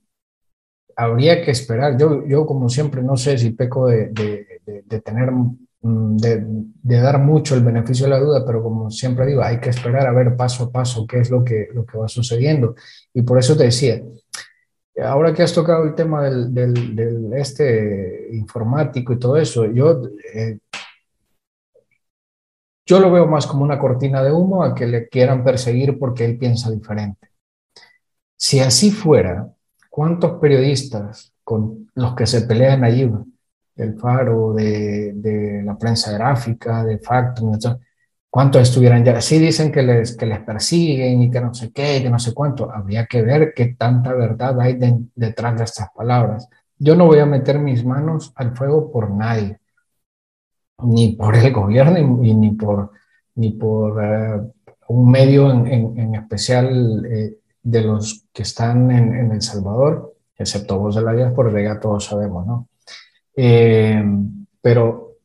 habría 1.02 1.42
que 1.42 1.50
esperar. 1.50 1.98
Yo, 1.98 2.26
yo 2.26 2.46
como 2.46 2.68
siempre, 2.68 3.02
no 3.02 3.16
sé 3.16 3.38
si 3.38 3.50
peco 3.50 3.86
de, 3.88 4.08
de, 4.08 4.82
de, 4.86 5.00
tener, 5.00 5.30
mm, 5.32 6.16
de, 6.16 7.00
dar 7.00 7.18
mucho 7.18 7.54
el 7.54 7.62
beneficio 7.62 8.04
de 8.06 8.10
la 8.10 8.20
duda, 8.20 8.44
pero 8.46 8.62
como 8.62 8.90
siempre 8.90 9.26
digo, 9.26 9.42
hay 9.42 9.58
que 9.60 9.70
esperar 9.70 10.06
a 10.06 10.12
ver 10.12 10.36
paso 10.36 10.64
a 10.64 10.70
paso 10.70 11.06
qué 11.06 11.20
es 11.20 11.30
lo 11.30 11.44
que, 11.44 11.68
lo 11.74 11.84
que 11.84 11.98
va 11.98 12.08
sucediendo. 12.08 12.74
Y 13.12 13.22
por 13.22 13.38
eso 13.38 13.56
te 13.56 13.64
decía, 13.64 14.02
ahora 15.02 15.32
que 15.32 15.42
has 15.42 15.52
tocado 15.52 15.84
el 15.84 15.94
tema 15.94 16.24
del, 16.24 16.54
del, 16.54 17.32
este 17.34 18.28
informático 18.32 19.12
y 19.12 19.18
todo 19.18 19.36
eso, 19.36 19.66
yo, 19.66 20.02
eh, 20.34 20.58
yo 22.86 23.00
lo 23.00 23.10
veo 23.10 23.26
más 23.26 23.46
como 23.46 23.64
una 23.64 23.78
cortina 23.78 24.22
de 24.22 24.32
humo 24.32 24.62
a 24.62 24.74
que 24.74 24.86
le 24.86 25.08
quieran 25.08 25.44
perseguir 25.44 25.98
porque 25.98 26.24
él 26.24 26.38
piensa 26.38 26.70
diferente. 26.70 27.28
Si 28.36 28.60
así 28.60 28.90
fuera, 28.90 29.52
¿cuántos 29.92 30.40
periodistas 30.40 31.35
con 31.44 31.90
los 31.94 32.14
que 32.14 32.24
se 32.24 32.42
pelean 32.46 32.83
allí, 32.83 33.11
del 33.74 33.98
Faro, 33.98 34.55
de, 34.55 35.12
de 35.14 35.62
la 35.62 35.76
prensa 35.76 36.12
gráfica, 36.12 36.83
de 36.83 36.98
Factum, 36.98 37.52
cuántos 38.31 38.62
estuvieran 38.62 39.05
ya? 39.05 39.20
Sí 39.20 39.38
dicen 39.38 39.70
que 39.70 39.83
les, 39.83 40.16
que 40.16 40.24
les 40.24 40.40
persiguen 40.40 41.20
y 41.20 41.31
que 41.31 41.42
no 41.42 41.52
sé 41.52 41.70
qué, 41.72 42.00
que 42.02 42.09
no 42.09 42.18
sé 42.18 42.33
cuánto. 42.33 42.72
Habría 42.72 43.05
que 43.05 43.20
ver 43.20 43.52
qué 43.55 43.74
tanta 43.78 44.14
verdad 44.14 44.59
hay 44.62 44.78
detrás 45.14 45.59
de 45.59 45.64
estas 45.64 45.88
palabras. 45.94 46.48
Yo 46.78 46.96
no 46.96 47.05
voy 47.05 47.18
a 47.18 47.26
meter 47.26 47.59
mis 47.59 47.85
manos 47.85 48.33
al 48.37 48.57
fuego 48.57 48.90
por 48.90 49.11
nadie, 49.11 49.61
ni 50.78 51.16
por 51.16 51.37
el 51.37 51.52
gobierno, 51.52 52.16
ni, 52.16 52.33
ni 52.33 52.52
por, 52.52 52.92
ni 53.35 53.50
por 53.50 54.02
eh, 54.02 54.40
un 54.88 55.11
medio 55.11 55.50
en, 55.50 55.98
en, 55.98 56.14
especial 56.14 57.05
eh, 57.05 57.41
de 57.62 57.83
los 57.83 58.25
que 58.33 58.42
están 58.42 58.90
en, 58.90 59.14
en, 59.14 59.33
El 59.33 59.42
Salvador, 59.42 60.14
excepto 60.37 60.79
vos 60.79 60.96
de 60.96 61.03
la 61.03 61.12
diáspora, 61.12 61.62
ya 61.62 61.81
todos 61.81 62.05
sabemos, 62.05 62.46
¿no? 62.46 62.68
Eh, 63.37 64.03
pero 64.61 65.16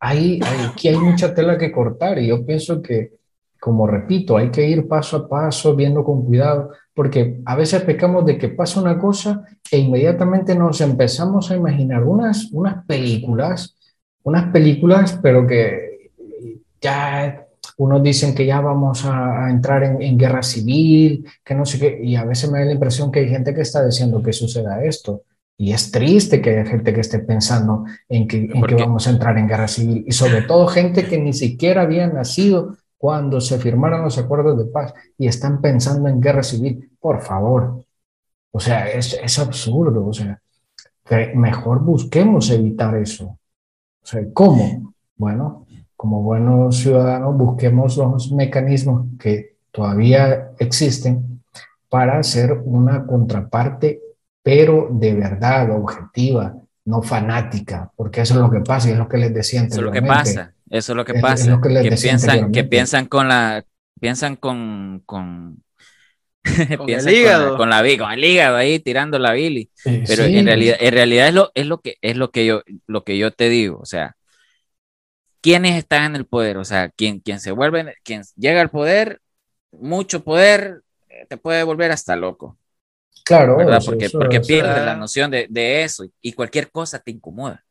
hay, 0.00 0.40
aquí 0.68 0.88
hay 0.88 0.96
mucha 0.96 1.34
tela 1.34 1.58
que 1.58 1.72
cortar 1.72 2.18
y 2.18 2.28
yo 2.28 2.44
pienso 2.44 2.82
que, 2.82 3.18
como 3.60 3.86
repito, 3.86 4.36
hay 4.36 4.50
que 4.50 4.68
ir 4.68 4.86
paso 4.86 5.16
a 5.16 5.28
paso, 5.28 5.74
viendo 5.74 6.04
con 6.04 6.24
cuidado, 6.24 6.70
porque 6.94 7.40
a 7.44 7.56
veces 7.56 7.82
pecamos 7.82 8.24
de 8.26 8.38
que 8.38 8.48
pasa 8.48 8.80
una 8.80 8.98
cosa 8.98 9.44
e 9.70 9.78
inmediatamente 9.78 10.54
nos 10.54 10.80
empezamos 10.80 11.50
a 11.50 11.56
imaginar 11.56 12.04
unas, 12.04 12.50
unas 12.52 12.84
películas, 12.86 13.76
unas 14.22 14.52
películas, 14.52 15.18
pero 15.22 15.46
que 15.46 16.10
ya 16.80 17.47
unos 17.78 18.02
dicen 18.02 18.34
que 18.34 18.44
ya 18.44 18.60
vamos 18.60 19.04
a, 19.04 19.48
entrar 19.50 19.84
en, 19.84 20.18
guerra 20.18 20.42
civil, 20.42 21.24
que 21.44 21.54
no 21.54 21.64
sé 21.64 21.78
qué, 21.78 22.00
y 22.02 22.16
a 22.16 22.24
veces 22.24 22.50
me 22.50 22.58
da 22.58 22.64
la 22.64 22.72
impresión 22.72 23.10
que 23.12 23.20
hay 23.20 23.28
gente 23.28 23.54
que 23.54 23.60
está 23.60 23.84
diciendo 23.84 24.22
que 24.22 24.32
suceda 24.32 24.84
esto. 24.84 25.22
Y 25.56 25.72
es 25.72 25.90
triste 25.90 26.40
que 26.40 26.50
haya 26.50 26.64
gente 26.64 26.92
que 26.92 27.00
esté 27.00 27.20
pensando 27.20 27.84
en 28.08 28.26
que, 28.26 28.36
en 28.52 28.62
que 28.62 28.74
vamos 28.74 29.06
a 29.06 29.10
entrar 29.10 29.38
en 29.38 29.48
guerra 29.48 29.68
civil, 29.68 30.04
y 30.06 30.12
sobre 30.12 30.42
todo 30.42 30.66
gente 30.66 31.06
que 31.06 31.18
ni 31.18 31.32
siquiera 31.32 31.82
había 31.82 32.06
nacido 32.08 32.76
cuando 32.96 33.40
se 33.40 33.58
firmaron 33.58 34.02
los 34.02 34.18
acuerdos 34.18 34.58
de 34.58 34.64
paz 34.64 34.92
y 35.16 35.28
están 35.28 35.60
pensando 35.60 36.08
en 36.08 36.20
guerra 36.20 36.42
civil. 36.42 36.90
Por 36.98 37.22
favor. 37.22 37.84
O 38.50 38.58
sea, 38.58 38.88
es, 38.88 39.16
es 39.22 39.38
absurdo. 39.38 40.04
O 40.04 40.12
sea, 40.12 40.40
mejor 41.36 41.84
busquemos 41.84 42.50
evitar 42.50 42.96
eso. 42.96 43.38
O 44.02 44.06
sea, 44.06 44.20
¿cómo? 44.32 44.94
Bueno, 45.16 45.67
como 45.98 46.22
buenos 46.22 46.76
ciudadanos, 46.76 47.36
busquemos 47.36 47.96
los 47.96 48.30
mecanismos 48.30 49.08
que 49.18 49.56
todavía 49.72 50.52
existen 50.60 51.42
para 51.88 52.20
hacer 52.20 52.52
una 52.52 53.04
contraparte, 53.04 54.00
pero 54.40 54.88
de 54.92 55.14
verdad, 55.14 55.72
objetiva, 55.72 56.54
no 56.84 57.02
fanática, 57.02 57.90
porque 57.96 58.20
eso 58.20 58.34
es 58.34 58.40
lo 58.40 58.48
que 58.48 58.60
pasa 58.60 58.88
y 58.88 58.92
es 58.92 58.98
lo 58.98 59.08
que 59.08 59.18
les 59.18 59.34
decía 59.34 59.64
Eso 59.64 59.80
es 59.80 59.82
lo 59.82 59.90
que 59.90 60.02
pasa, 60.02 60.54
eso 60.70 60.92
es 60.92 60.96
lo 60.96 61.04
que 61.04 61.14
pasa, 61.14 61.60
que, 61.60 61.90
piensan, 61.90 62.52
que 62.52 62.62
piensan 62.62 63.06
con 63.06 63.26
la, 63.26 63.64
piensan 64.00 64.36
con, 64.36 65.02
con, 65.04 65.64
con 66.78 66.90
el 66.90 67.08
hígado. 67.08 67.56
Con, 67.56 67.70
la, 67.70 67.78
con 67.98 68.12
el 68.12 68.24
hígado 68.24 68.56
ahí 68.56 68.78
tirando 68.78 69.18
la 69.18 69.32
bili. 69.32 69.68
Pero 69.82 70.22
en 70.22 70.46
realidad, 70.46 70.76
en 70.78 70.92
realidad 70.92 71.26
es 71.26 71.34
lo, 71.34 71.50
es 71.56 71.66
lo 71.66 71.80
que 71.80 71.96
es 72.02 72.16
lo 72.16 72.30
que 72.30 72.46
yo, 72.46 72.62
lo 72.86 73.02
que 73.02 73.18
yo 73.18 73.32
te 73.32 73.48
digo. 73.48 73.80
O 73.80 73.84
sea, 73.84 74.14
quiénes 75.40 75.76
están 75.76 76.04
en 76.04 76.16
el 76.16 76.26
poder, 76.26 76.56
o 76.58 76.64
sea, 76.64 76.88
quien, 76.90 77.20
quien 77.20 77.40
se 77.40 77.52
vuelve, 77.52 77.94
quien 78.02 78.22
llega 78.36 78.60
al 78.60 78.70
poder, 78.70 79.20
mucho 79.70 80.24
poder, 80.24 80.82
eh, 81.08 81.26
te 81.28 81.36
puede 81.36 81.62
volver 81.62 81.90
hasta 81.90 82.16
loco. 82.16 82.58
Claro, 83.24 83.58
¿verdad? 83.58 83.82
porque, 83.84 84.08
porque 84.10 84.40
pierdes 84.40 84.84
la 84.84 84.96
noción 84.96 85.30
de, 85.30 85.46
de, 85.50 85.82
eso 85.82 86.04
y 86.22 86.32
cualquier 86.32 86.70
cosa 86.70 86.98
te 86.98 87.10
incomoda. 87.10 87.64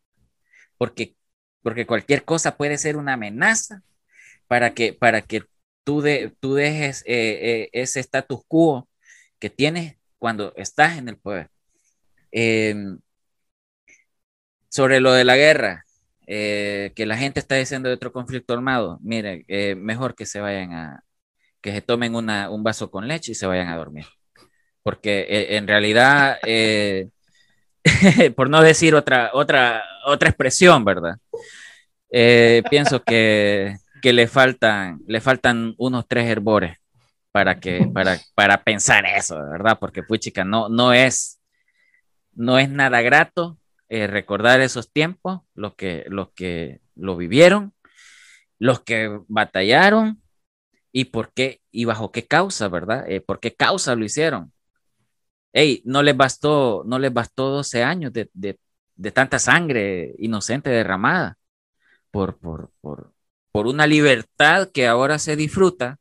Porque, 0.77 1.15
porque 1.63 1.87
cualquier 1.87 2.23
cosa 2.23 2.55
puede 2.57 2.77
ser 2.77 2.95
una 2.95 3.13
amenaza 3.13 3.81
para 4.47 4.73
que, 4.73 4.93
para 4.93 5.21
que 5.21 5.43
tú, 5.83 6.01
de, 6.01 6.33
tú 6.39 6.53
dejes 6.53 7.01
eh, 7.07 7.39
eh, 7.41 7.69
ese 7.73 7.99
status 8.01 8.41
quo 8.47 8.87
que 9.39 9.49
tienes 9.49 9.95
cuando 10.19 10.53
estás 10.55 10.97
en 10.97 11.09
el 11.09 11.17
poder. 11.17 11.49
Em, 12.31 12.99
sobre 14.69 14.99
lo 14.99 15.13
de 15.13 15.23
la 15.23 15.37
guerra, 15.37 15.86
eh, 16.29 16.91
que 16.93 17.05
la 17.05 17.15
gente 17.15 17.39
está 17.39 17.55
diciendo 17.55 17.87
de 17.87 17.95
otro 17.95 18.11
conflicto 18.11 18.53
armado, 18.53 18.99
mire, 19.01 19.45
eh, 19.47 19.75
mejor 19.75 20.13
que 20.13 20.25
se 20.25 20.41
vayan 20.41 20.73
a, 20.73 21.03
que 21.61 21.71
se 21.71 21.81
tomen 21.81 22.15
una, 22.15 22.49
un 22.49 22.63
vaso 22.63 22.91
con 22.91 23.07
leche 23.07 23.31
y 23.31 23.35
se 23.35 23.47
vayan 23.47 23.69
a 23.69 23.77
dormir. 23.77 24.05
Porque 24.83 25.21
eh, 25.29 25.55
en 25.55 25.67
realidad, 25.67 26.37
por 28.35 28.49
no 28.49 28.61
decir 28.61 28.93
otra, 28.93 29.31
otra, 29.33 29.83
otra 30.05 30.29
expresión, 30.29 30.83
¿verdad? 30.83 31.17
pienso 32.69 33.03
que, 33.03 33.77
que, 34.01 34.11
le, 34.13 34.27
faltan, 34.27 34.99
le 35.07 35.21
faltan 35.21 35.75
unos 35.77 36.07
tres 36.07 36.25
herbores 36.29 36.77
para, 37.31 37.59
que, 37.59 37.89
para, 37.93 38.19
para 38.35 38.63
pensar 38.63 39.05
eso, 39.05 39.37
¿verdad? 39.49 39.77
Porque, 39.79 40.03
pues, 40.03 40.19
no, 40.45 40.67
no, 40.67 40.91
es, 40.93 41.39
no 42.33 42.59
es 42.59 42.69
nada 42.69 43.01
grato 43.01 43.57
eh, 43.89 44.07
recordar 44.07 44.61
esos 44.61 44.91
tiempos, 44.91 45.41
los 45.53 45.75
que, 45.75 46.05
los 46.09 46.31
que 46.33 46.81
lo 46.95 47.15
vivieron, 47.15 47.73
los 48.59 48.81
que 48.81 49.19
batallaron 49.27 50.21
y 50.91 51.05
por 51.05 51.31
qué 51.33 51.61
y 51.71 51.85
bajo 51.85 52.11
qué 52.11 52.25
causa, 52.27 52.67
¿verdad? 52.69 53.09
Eh, 53.09 53.21
¿Por 53.21 53.39
qué 53.39 53.55
causa 53.55 53.95
lo 53.95 54.03
hicieron? 54.05 54.51
Ey, 55.53 55.81
no 55.85 56.03
les 56.03 56.17
bastó, 56.17 56.83
no 56.85 56.99
les 56.99 57.13
bastó 57.13 57.49
12 57.49 57.83
años 57.83 58.13
de, 58.13 58.29
de, 58.33 58.59
de 58.95 59.11
tanta 59.11 59.39
sangre 59.39 60.15
inocente 60.19 60.69
derramada 60.69 61.37
por, 62.11 62.37
por, 62.39 62.71
por, 62.81 63.13
por, 63.51 63.67
una 63.67 63.87
libertad 63.87 64.69
que 64.73 64.87
ahora 64.87 65.19
se 65.19 65.35
disfruta 65.35 65.97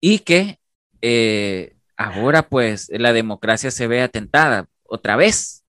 y 0.00 0.20
que 0.20 0.58
eh, 1.02 1.76
ahora 1.96 2.48
pues 2.48 2.90
la 2.90 3.12
democracia 3.12 3.70
se 3.70 3.86
ve 3.86 4.02
atentada 4.02 4.68
otra 4.84 5.16
vez 5.16 5.63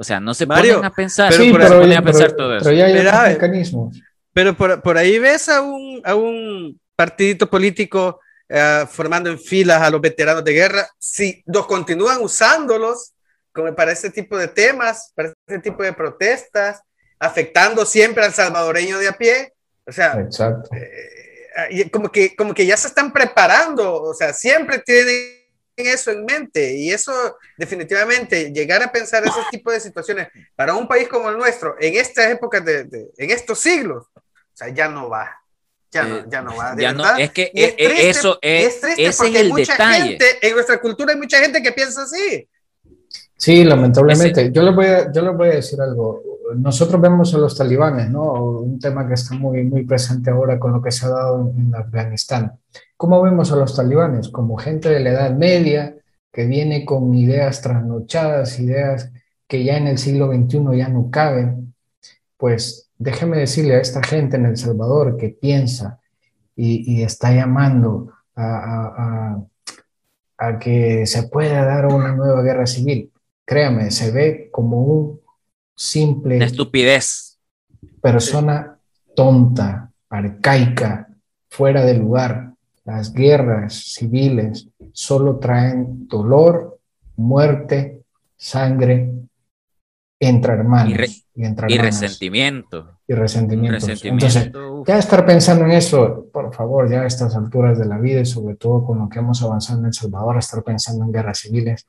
o 0.00 0.04
sea, 0.04 0.20
no 0.20 0.32
se 0.32 0.46
Mario, 0.46 0.80
a 0.84 0.90
pensar, 0.90 1.34
pero, 1.36 1.50
por, 1.50 1.92
a 1.92 2.02
pensar 2.02 2.32
todo 2.32 2.56
eso. 2.56 2.64
Pero 2.64 2.76
ya 2.76 3.22
hay 3.22 3.32
mecanismos. 3.32 4.00
Pero 4.32 4.56
por, 4.56 4.80
por, 4.80 4.96
ahí 4.96 5.18
ves 5.18 5.48
a 5.48 5.60
un, 5.60 6.00
a 6.04 6.14
un 6.14 6.80
partidito 6.94 7.50
político 7.50 8.20
uh, 8.48 8.86
formando 8.86 9.28
en 9.28 9.40
filas 9.40 9.82
a 9.82 9.90
los 9.90 10.00
veteranos 10.00 10.44
de 10.44 10.52
guerra. 10.52 10.88
Si 11.00 11.42
los 11.46 11.66
continúan 11.66 12.22
usándolos 12.22 13.12
como 13.52 13.74
para 13.74 13.90
ese 13.90 14.10
tipo 14.10 14.38
de 14.38 14.46
temas, 14.46 15.12
para 15.16 15.32
ese 15.48 15.58
tipo 15.58 15.82
de 15.82 15.92
protestas, 15.92 16.80
afectando 17.18 17.84
siempre 17.84 18.24
al 18.24 18.32
salvadoreño 18.32 18.98
de 18.98 19.08
a 19.08 19.18
pie. 19.18 19.52
O 19.84 19.90
sea, 19.90 20.12
Exacto. 20.20 20.70
Eh, 20.76 21.90
como, 21.90 22.12
que, 22.12 22.36
como 22.36 22.54
que 22.54 22.66
ya 22.66 22.76
se 22.76 22.86
están 22.86 23.12
preparando, 23.12 24.00
o 24.00 24.14
sea, 24.14 24.32
siempre 24.32 24.78
tienen 24.78 25.37
eso 25.86 26.10
en 26.10 26.24
mente 26.24 26.76
y 26.76 26.90
eso 26.90 27.12
definitivamente 27.56 28.52
llegar 28.52 28.82
a 28.82 28.90
pensar 28.90 29.24
ese 29.24 29.40
tipo 29.50 29.70
de 29.70 29.80
situaciones 29.80 30.28
para 30.56 30.74
un 30.74 30.88
país 30.88 31.08
como 31.08 31.28
el 31.30 31.38
nuestro 31.38 31.76
en 31.80 31.94
estas 31.94 32.30
épocas 32.30 32.64
de, 32.64 33.10
en 33.16 33.30
estos 33.30 33.60
siglos, 33.60 34.06
o 34.14 34.20
sea, 34.52 34.68
ya 34.68 34.88
no 34.88 35.08
va. 35.08 35.34
Ya 35.90 36.04
no, 36.04 36.28
ya 36.28 36.42
no 36.42 36.54
va. 36.54 36.76
ya 36.76 36.92
no, 36.92 37.16
es 37.16 37.30
que 37.30 37.50
es 37.54 37.76
triste, 37.76 38.10
eso 38.10 38.38
es, 38.42 38.78
es 38.98 39.16
porque 39.16 39.40
el 39.40 39.48
mucha 39.48 39.72
detalle. 39.72 40.08
gente, 40.10 40.26
en 40.42 40.54
nuestra 40.54 40.78
cultura 40.78 41.14
hay 41.14 41.18
mucha 41.18 41.38
gente 41.38 41.62
que 41.62 41.72
piensa 41.72 42.02
así. 42.02 42.46
Sí, 43.38 43.64
lamentablemente. 43.64 44.50
Yo 44.52 44.62
les, 44.62 44.74
voy 44.74 44.86
a, 44.86 45.12
yo 45.12 45.22
les 45.22 45.36
voy 45.36 45.48
a 45.48 45.52
decir 45.52 45.80
algo. 45.80 46.22
Nosotros 46.56 47.00
vemos 47.00 47.32
a 47.34 47.38
los 47.38 47.56
talibanes, 47.56 48.10
¿no? 48.10 48.32
Un 48.32 48.80
tema 48.80 49.06
que 49.06 49.14
está 49.14 49.34
muy, 49.34 49.62
muy 49.62 49.84
presente 49.84 50.30
ahora 50.30 50.58
con 50.58 50.72
lo 50.72 50.82
que 50.82 50.90
se 50.90 51.06
ha 51.06 51.10
dado 51.10 51.52
en 51.56 51.72
Afganistán. 51.74 52.58
¿Cómo 52.98 53.22
vemos 53.22 53.52
a 53.52 53.56
los 53.56 53.76
talibanes? 53.76 54.28
Como 54.28 54.56
gente 54.56 54.88
de 54.88 54.98
la 54.98 55.10
Edad 55.10 55.30
Media 55.30 55.94
que 56.32 56.46
viene 56.46 56.84
con 56.84 57.14
ideas 57.14 57.62
trasnochadas, 57.62 58.58
ideas 58.58 59.12
que 59.46 59.62
ya 59.62 59.76
en 59.76 59.86
el 59.86 59.98
siglo 59.98 60.26
XXI 60.32 60.76
ya 60.76 60.88
no 60.88 61.08
caben. 61.08 61.74
Pues 62.36 62.90
déjeme 62.98 63.38
decirle 63.38 63.76
a 63.76 63.80
esta 63.80 64.02
gente 64.02 64.36
en 64.36 64.46
El 64.46 64.56
Salvador 64.56 65.16
que 65.16 65.28
piensa 65.28 66.00
y, 66.56 67.02
está 67.02 67.32
llamando 67.32 68.12
a, 68.34 69.38
a 70.38 70.58
que 70.58 71.06
se 71.06 71.22
pueda 71.28 71.64
dar 71.64 71.86
una 71.86 72.12
nueva 72.16 72.42
guerra 72.42 72.66
civil. 72.66 73.12
Créame, 73.44 73.92
se 73.92 74.10
ve 74.10 74.48
como 74.50 74.82
un 74.82 75.20
simple... 75.76 76.42
estupidez. 76.44 77.38
Persona 78.02 78.76
tonta, 79.14 79.92
arcaica, 80.10 81.08
fuera 81.48 81.84
de 81.84 81.94
lugar, 81.94 82.47
las 82.88 83.12
guerras 83.12 83.92
civiles 83.92 84.66
solo 84.92 85.36
traen 85.36 86.08
dolor 86.08 86.78
muerte, 87.16 88.00
sangre 88.34 89.12
entre 90.18 90.54
hermanos. 90.54 91.26
Y, 91.34 91.42
y 91.68 91.76
resentimiento. 91.76 92.98
Y 93.06 93.12
resentimiento. 93.12 93.76
Entonces, 94.02 94.50
ya 94.86 94.98
estar 94.98 95.26
pensando 95.26 95.66
en 95.66 95.72
eso, 95.72 96.28
por 96.32 96.54
favor, 96.54 96.90
ya 96.90 97.02
a 97.02 97.06
estas 97.06 97.36
alturas 97.36 97.78
de 97.78 97.84
la 97.84 97.98
vida 97.98 98.22
y 98.22 98.26
sobre 98.26 98.56
todo 98.56 98.82
con 98.82 99.00
lo 99.00 99.08
que 99.10 99.18
hemos 99.18 99.42
avanzado 99.42 99.80
en 99.80 99.86
El 99.86 99.92
Salvador, 99.92 100.38
estar 100.38 100.62
pensando 100.64 101.04
en 101.04 101.12
guerras 101.12 101.40
civiles. 101.40 101.84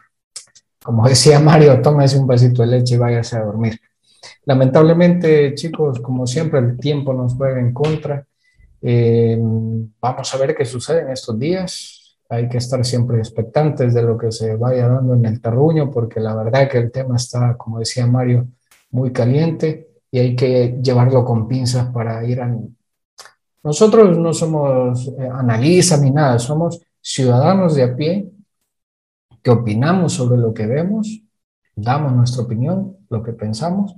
Como 0.83 1.07
decía 1.07 1.39
Mario, 1.39 1.81
tómese 1.81 2.19
un 2.19 2.27
vasito 2.27 2.61
de 2.61 2.67
leche 2.67 2.95
y 2.95 2.97
váyase 2.97 3.37
a 3.37 3.45
dormir. 3.45 3.79
Lamentablemente, 4.43 5.53
chicos, 5.55 6.01
como 6.01 6.27
siempre, 6.27 6.59
el 6.59 6.77
tiempo 6.77 7.13
nos 7.13 7.35
juega 7.35 7.61
en 7.61 7.73
contra. 7.73 8.25
Eh, 8.81 9.37
vamos 9.99 10.33
a 10.33 10.37
ver 10.37 10.55
qué 10.55 10.65
sucede 10.65 11.01
en 11.01 11.11
estos 11.11 11.37
días. 11.37 12.17
Hay 12.29 12.47
que 12.47 12.57
estar 12.57 12.83
siempre 12.85 13.17
expectantes 13.17 13.93
de 13.93 14.03
lo 14.03 14.17
que 14.17 14.31
se 14.31 14.55
vaya 14.55 14.87
dando 14.87 15.15
en 15.15 15.25
el 15.25 15.41
terruño, 15.41 15.89
porque 15.89 16.19
la 16.19 16.35
verdad 16.35 16.69
que 16.69 16.77
el 16.77 16.91
tema 16.91 17.15
está, 17.15 17.57
como 17.57 17.79
decía 17.79 18.05
Mario, 18.05 18.47
muy 18.91 19.11
caliente 19.11 19.89
y 20.11 20.19
hay 20.19 20.35
que 20.35 20.79
llevarlo 20.81 21.25
con 21.25 21.47
pinzas 21.47 21.91
para 21.91 22.23
ir 22.25 22.41
a... 22.41 22.55
Nosotros 23.63 24.17
no 24.17 24.33
somos 24.33 25.07
eh, 25.07 25.29
analistas 25.31 26.01
ni 26.01 26.11
nada, 26.11 26.39
somos 26.39 26.81
ciudadanos 27.01 27.75
de 27.75 27.83
a 27.83 27.95
pie 27.95 28.31
que 29.43 29.51
opinamos 29.51 30.13
sobre 30.13 30.37
lo 30.37 30.53
que 30.53 30.65
vemos, 30.65 31.21
damos 31.75 32.13
nuestra 32.13 32.43
opinión, 32.43 32.97
lo 33.09 33.23
que 33.23 33.33
pensamos 33.33 33.95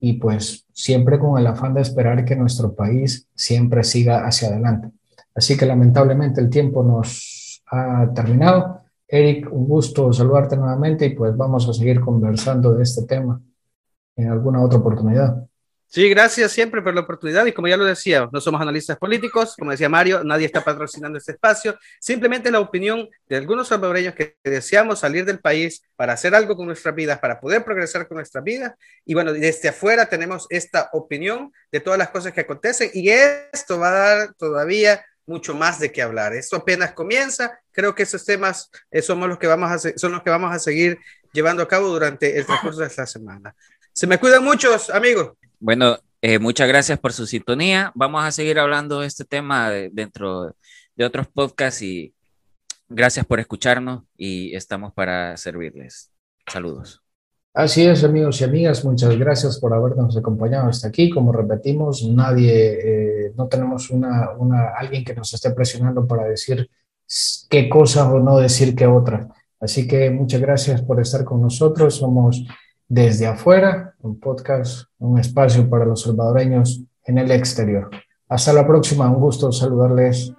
y 0.00 0.14
pues 0.14 0.66
siempre 0.72 1.18
con 1.18 1.38
el 1.38 1.46
afán 1.46 1.74
de 1.74 1.82
esperar 1.82 2.24
que 2.24 2.34
nuestro 2.34 2.74
país 2.74 3.28
siempre 3.34 3.84
siga 3.84 4.26
hacia 4.26 4.48
adelante. 4.48 4.90
Así 5.34 5.56
que 5.56 5.66
lamentablemente 5.66 6.40
el 6.40 6.48
tiempo 6.48 6.82
nos 6.82 7.62
ha 7.70 8.10
terminado. 8.14 8.80
Eric, 9.06 9.52
un 9.52 9.66
gusto 9.68 10.12
saludarte 10.12 10.56
nuevamente 10.56 11.06
y 11.06 11.14
pues 11.14 11.36
vamos 11.36 11.68
a 11.68 11.74
seguir 11.74 12.00
conversando 12.00 12.72
de 12.74 12.82
este 12.82 13.04
tema 13.04 13.40
en 14.16 14.30
alguna 14.30 14.62
otra 14.62 14.78
oportunidad. 14.78 15.46
Sí, 15.92 16.08
gracias 16.08 16.52
siempre 16.52 16.82
por 16.82 16.94
la 16.94 17.00
oportunidad 17.00 17.44
y 17.46 17.52
como 17.52 17.66
ya 17.66 17.76
lo 17.76 17.84
decía, 17.84 18.28
no 18.30 18.40
somos 18.40 18.60
analistas 18.60 18.96
políticos, 18.96 19.56
como 19.58 19.72
decía 19.72 19.88
Mario, 19.88 20.22
nadie 20.22 20.46
está 20.46 20.62
patrocinando 20.62 21.18
este 21.18 21.32
espacio, 21.32 21.76
simplemente 21.98 22.52
la 22.52 22.60
opinión 22.60 23.08
de 23.28 23.36
algunos 23.36 23.66
salvadoreños 23.66 24.14
que 24.14 24.36
deseamos 24.44 25.00
salir 25.00 25.24
del 25.24 25.40
país 25.40 25.82
para 25.96 26.12
hacer 26.12 26.32
algo 26.32 26.54
con 26.54 26.66
nuestras 26.66 26.94
vidas, 26.94 27.18
para 27.18 27.40
poder 27.40 27.64
progresar 27.64 28.06
con 28.06 28.18
nuestra 28.18 28.40
vida 28.40 28.76
y 29.04 29.14
bueno, 29.14 29.32
desde 29.32 29.70
afuera 29.70 30.06
tenemos 30.06 30.46
esta 30.50 30.90
opinión 30.92 31.52
de 31.72 31.80
todas 31.80 31.98
las 31.98 32.10
cosas 32.10 32.32
que 32.32 32.42
acontecen 32.42 32.92
y 32.94 33.10
esto 33.10 33.80
va 33.80 33.88
a 33.88 34.16
dar 34.16 34.34
todavía 34.34 35.04
mucho 35.26 35.54
más 35.54 35.80
de 35.80 35.90
qué 35.90 36.02
hablar. 36.02 36.34
Esto 36.34 36.54
apenas 36.54 36.92
comienza, 36.92 37.58
creo 37.72 37.96
que 37.96 38.04
esos 38.04 38.24
temas 38.24 38.70
eh, 38.92 39.02
somos 39.02 39.28
los 39.28 39.38
que 39.38 39.48
vamos 39.48 39.72
a, 39.72 39.98
son 39.98 40.12
los 40.12 40.22
que 40.22 40.30
vamos 40.30 40.54
a 40.54 40.60
seguir 40.60 41.00
llevando 41.32 41.64
a 41.64 41.68
cabo 41.68 41.88
durante 41.88 42.38
el 42.38 42.46
transcurso 42.46 42.78
de 42.78 42.86
esta 42.86 43.06
semana. 43.06 43.56
Se 43.92 44.06
me 44.06 44.18
cuidan 44.18 44.44
muchos, 44.44 44.88
amigos. 44.90 45.32
Bueno, 45.60 45.98
eh, 46.22 46.38
muchas 46.38 46.68
gracias 46.68 46.98
por 46.98 47.12
su 47.12 47.26
sintonía. 47.26 47.92
Vamos 47.94 48.24
a 48.24 48.32
seguir 48.32 48.58
hablando 48.58 49.00
de 49.00 49.06
este 49.06 49.26
tema 49.26 49.70
dentro 49.70 50.56
de 50.96 51.04
otros 51.04 51.28
podcasts 51.28 51.82
y 51.82 52.14
gracias 52.88 53.26
por 53.26 53.40
escucharnos 53.40 54.04
y 54.16 54.54
estamos 54.56 54.94
para 54.94 55.36
servirles. 55.36 56.10
Saludos. 56.46 57.02
Así 57.52 57.84
es, 57.84 58.04
amigos 58.04 58.40
y 58.40 58.44
amigas, 58.44 58.84
muchas 58.84 59.18
gracias 59.18 59.58
por 59.58 59.74
habernos 59.74 60.16
acompañado 60.16 60.68
hasta 60.68 60.88
aquí. 60.88 61.10
Como 61.10 61.30
repetimos, 61.30 62.04
nadie, 62.04 63.26
eh, 63.26 63.32
no 63.36 63.48
tenemos 63.48 63.90
una, 63.90 64.30
una, 64.38 64.70
alguien 64.78 65.04
que 65.04 65.14
nos 65.14 65.34
esté 65.34 65.50
presionando 65.50 66.06
para 66.06 66.24
decir 66.24 66.70
qué 67.50 67.68
cosa 67.68 68.10
o 68.10 68.18
no 68.20 68.38
decir 68.38 68.74
qué 68.74 68.86
otra. 68.86 69.28
Así 69.60 69.86
que 69.86 70.10
muchas 70.10 70.40
gracias 70.40 70.80
por 70.80 71.00
estar 71.00 71.24
con 71.24 71.42
nosotros. 71.42 71.96
Somos 71.96 72.44
desde 72.90 73.28
afuera, 73.28 73.94
un 74.02 74.18
podcast, 74.18 74.88
un 74.98 75.16
espacio 75.16 75.70
para 75.70 75.84
los 75.84 76.02
salvadoreños 76.02 76.82
en 77.04 77.18
el 77.18 77.30
exterior. 77.30 77.88
Hasta 78.28 78.52
la 78.52 78.66
próxima, 78.66 79.08
un 79.08 79.20
gusto 79.20 79.52
saludarles 79.52 80.32